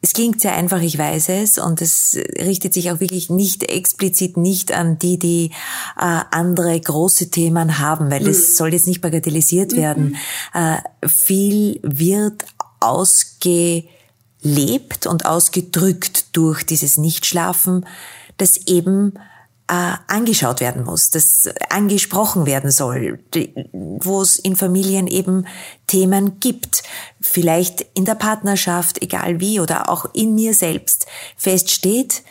es 0.00 0.12
klingt 0.12 0.40
sehr 0.40 0.54
einfach, 0.54 0.80
ich 0.80 0.96
weiß 0.96 1.28
es, 1.30 1.58
und 1.58 1.82
es 1.82 2.16
richtet 2.38 2.72
sich 2.72 2.92
auch 2.92 3.00
wirklich 3.00 3.30
nicht 3.30 3.64
explizit 3.64 4.36
nicht 4.36 4.72
an 4.72 4.96
die, 4.98 5.18
die 5.18 5.50
äh, 5.98 6.20
andere 6.30 6.78
große 6.80 7.30
Themen 7.30 7.78
haben, 7.78 8.08
weil 8.10 8.28
es 8.28 8.50
mhm. 8.50 8.54
soll 8.54 8.72
jetzt 8.72 8.86
nicht 8.86 9.00
bagatellisiert 9.00 9.74
werden. 9.74 10.16
Mhm. 10.54 10.60
Äh, 10.60 10.76
viel 11.08 11.80
wird 11.82 12.44
ausgelebt 12.78 13.88
und 15.06 15.26
ausgedrückt 15.26 16.36
durch 16.36 16.62
dieses 16.62 16.96
Nichtschlafen, 16.96 17.84
das 18.36 18.68
eben 18.68 19.14
äh, 19.68 19.92
angeschaut 20.06 20.60
werden 20.60 20.84
muss, 20.84 21.10
das 21.10 21.48
angesprochen 21.70 22.46
werden 22.46 22.70
soll, 22.70 23.20
wo 23.72 24.22
es 24.22 24.36
in 24.36 24.56
Familien 24.56 25.06
eben 25.06 25.46
Themen 25.86 26.40
gibt, 26.40 26.82
vielleicht 27.20 27.82
in 27.94 28.04
der 28.04 28.14
Partnerschaft, 28.14 29.02
egal 29.02 29.40
wie, 29.40 29.60
oder 29.60 29.90
auch 29.90 30.06
in 30.14 30.34
mir 30.34 30.54
selbst 30.54 31.06
feststeht, 31.36 32.22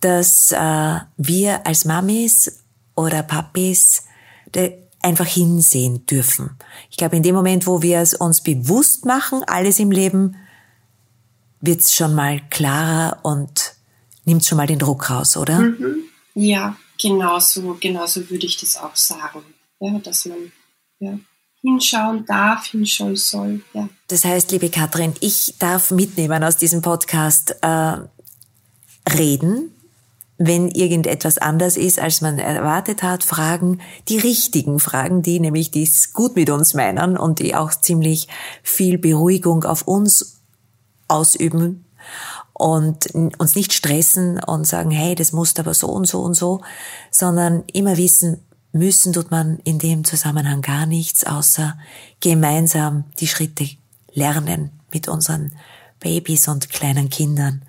dass 0.00 0.52
äh, 0.52 0.98
wir 1.16 1.66
als 1.66 1.84
Mamis 1.84 2.60
oder 2.94 3.22
Papis 3.22 4.04
einfach 5.02 5.26
hinsehen 5.26 6.04
dürfen. 6.06 6.50
Ich 6.90 6.96
glaube, 6.96 7.16
in 7.16 7.22
dem 7.22 7.34
Moment, 7.34 7.66
wo 7.66 7.82
wir 7.82 8.00
es 8.00 8.14
uns 8.14 8.40
bewusst 8.40 9.04
machen, 9.04 9.42
alles 9.46 9.78
im 9.78 9.90
Leben, 9.90 10.36
wird 11.60 11.80
es 11.80 11.94
schon 11.94 12.14
mal 12.14 12.40
klarer 12.50 13.18
und 13.22 13.74
nimmt 14.24 14.44
schon 14.44 14.58
mal 14.58 14.66
den 14.66 14.78
Druck 14.78 15.08
raus, 15.10 15.36
oder? 15.36 15.60
Mhm. 15.60 16.05
Ja, 16.38 16.76
genauso, 17.00 17.78
genauso 17.80 18.28
würde 18.28 18.44
ich 18.44 18.58
das 18.58 18.76
auch 18.76 18.94
sagen. 18.94 19.42
Ja, 19.80 19.98
dass 20.00 20.26
man 20.26 20.52
ja, 20.98 21.18
hinschauen 21.62 22.26
darf, 22.26 22.66
hinschauen 22.66 23.16
soll. 23.16 23.62
Ja. 23.72 23.88
Das 24.08 24.24
heißt, 24.24 24.50
liebe 24.52 24.68
Katrin, 24.68 25.14
ich 25.20 25.54
darf 25.58 25.90
mitnehmen 25.90 26.44
aus 26.44 26.58
diesem 26.58 26.82
Podcast 26.82 27.56
äh, 27.62 27.96
reden, 29.10 29.72
wenn 30.36 30.68
irgendetwas 30.68 31.38
anders 31.38 31.78
ist, 31.78 31.98
als 31.98 32.20
man 32.20 32.38
erwartet 32.38 33.02
hat, 33.02 33.24
Fragen, 33.24 33.80
die 34.08 34.18
richtigen 34.18 34.78
Fragen, 34.78 35.22
die 35.22 35.40
nämlich 35.40 35.70
dies 35.70 36.12
gut 36.12 36.36
mit 36.36 36.50
uns 36.50 36.74
meinen 36.74 37.16
und 37.16 37.38
die 37.38 37.54
auch 37.54 37.70
ziemlich 37.70 38.28
viel 38.62 38.98
Beruhigung 38.98 39.64
auf 39.64 39.88
uns 39.88 40.42
ausüben 41.08 41.86
und 42.58 43.14
uns 43.38 43.54
nicht 43.54 43.74
stressen 43.74 44.42
und 44.42 44.66
sagen, 44.66 44.90
hey, 44.90 45.14
das 45.14 45.32
muss 45.32 45.58
aber 45.58 45.74
so 45.74 45.88
und 45.88 46.06
so 46.06 46.22
und 46.22 46.34
so, 46.34 46.62
sondern 47.10 47.64
immer 47.72 47.98
wissen, 47.98 48.40
müssen 48.72 49.12
tut 49.12 49.30
man 49.30 49.58
in 49.64 49.78
dem 49.78 50.04
Zusammenhang 50.04 50.62
gar 50.62 50.86
nichts, 50.86 51.24
außer 51.24 51.78
gemeinsam 52.20 53.04
die 53.20 53.28
Schritte 53.28 53.68
lernen 54.12 54.70
mit 54.90 55.06
unseren 55.06 55.52
Babys 56.00 56.48
und 56.48 56.70
kleinen 56.70 57.10
Kindern. 57.10 57.62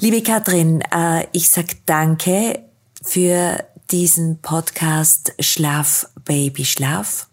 Liebe 0.00 0.22
Katrin, 0.22 0.80
äh, 0.82 1.26
ich 1.32 1.50
sag 1.50 1.84
danke 1.86 2.60
für 3.02 3.64
diesen 3.90 4.40
Podcast 4.40 5.32
Schlaf, 5.40 6.08
Baby, 6.24 6.64
Schlaf 6.64 7.26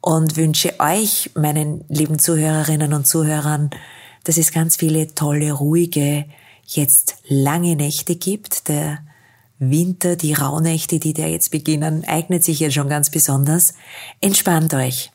und 0.00 0.36
wünsche 0.36 0.80
euch, 0.80 1.30
meinen 1.34 1.84
lieben 1.88 2.18
Zuhörerinnen 2.18 2.94
und 2.94 3.06
Zuhörern, 3.06 3.70
dass 4.28 4.36
es 4.36 4.52
ganz 4.52 4.76
viele 4.76 5.14
tolle, 5.14 5.52
ruhige, 5.52 6.26
jetzt 6.66 7.16
lange 7.28 7.76
Nächte 7.76 8.14
gibt. 8.14 8.68
Der 8.68 8.98
Winter, 9.58 10.16
die 10.16 10.34
Rauhnächte, 10.34 10.98
die 10.98 11.14
da 11.14 11.24
jetzt 11.24 11.50
beginnen, 11.50 12.04
eignet 12.06 12.44
sich 12.44 12.60
ja 12.60 12.70
schon 12.70 12.90
ganz 12.90 13.08
besonders. 13.08 13.72
Entspannt 14.20 14.74
euch. 14.74 15.10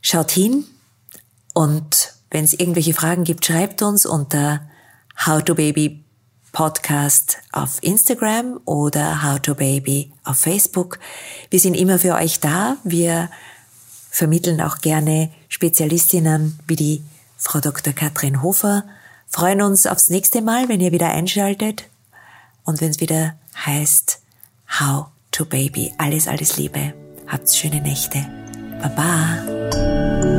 Schaut 0.00 0.30
hin 0.30 0.64
und 1.52 2.14
wenn 2.30 2.46
es 2.46 2.54
irgendwelche 2.54 2.94
Fragen 2.94 3.24
gibt, 3.24 3.44
schreibt 3.44 3.82
uns 3.82 4.06
unter 4.06 4.66
How 5.26 5.42
to 5.42 5.54
Baby 5.54 6.02
Podcast 6.52 7.36
auf 7.52 7.76
Instagram 7.82 8.60
oder 8.64 9.22
How 9.22 9.38
to 9.40 9.54
Baby 9.54 10.10
auf 10.24 10.38
Facebook. 10.38 10.98
Wir 11.50 11.60
sind 11.60 11.74
immer 11.74 11.98
für 11.98 12.14
euch 12.14 12.40
da. 12.40 12.78
Wir 12.82 13.28
vermitteln 14.08 14.62
auch 14.62 14.78
gerne 14.78 15.30
Spezialistinnen 15.50 16.58
wie 16.66 16.76
die 16.76 17.02
Frau 17.44 17.60
Dr. 17.60 17.92
Katrin 17.92 18.42
Hofer. 18.42 18.84
Freuen 19.28 19.60
uns 19.60 19.86
aufs 19.86 20.08
nächste 20.08 20.40
Mal, 20.40 20.68
wenn 20.68 20.80
ihr 20.80 20.92
wieder 20.92 21.10
einschaltet 21.10 21.84
und 22.64 22.80
wenn 22.80 22.90
es 22.90 23.00
wieder 23.00 23.34
heißt 23.66 24.20
How 24.80 25.06
to 25.30 25.44
Baby. 25.44 25.92
Alles, 25.98 26.26
alles 26.26 26.56
Liebe. 26.56 26.94
Habt's 27.28 27.56
schöne 27.56 27.82
Nächte. 27.82 28.26
Baba. 28.82 30.33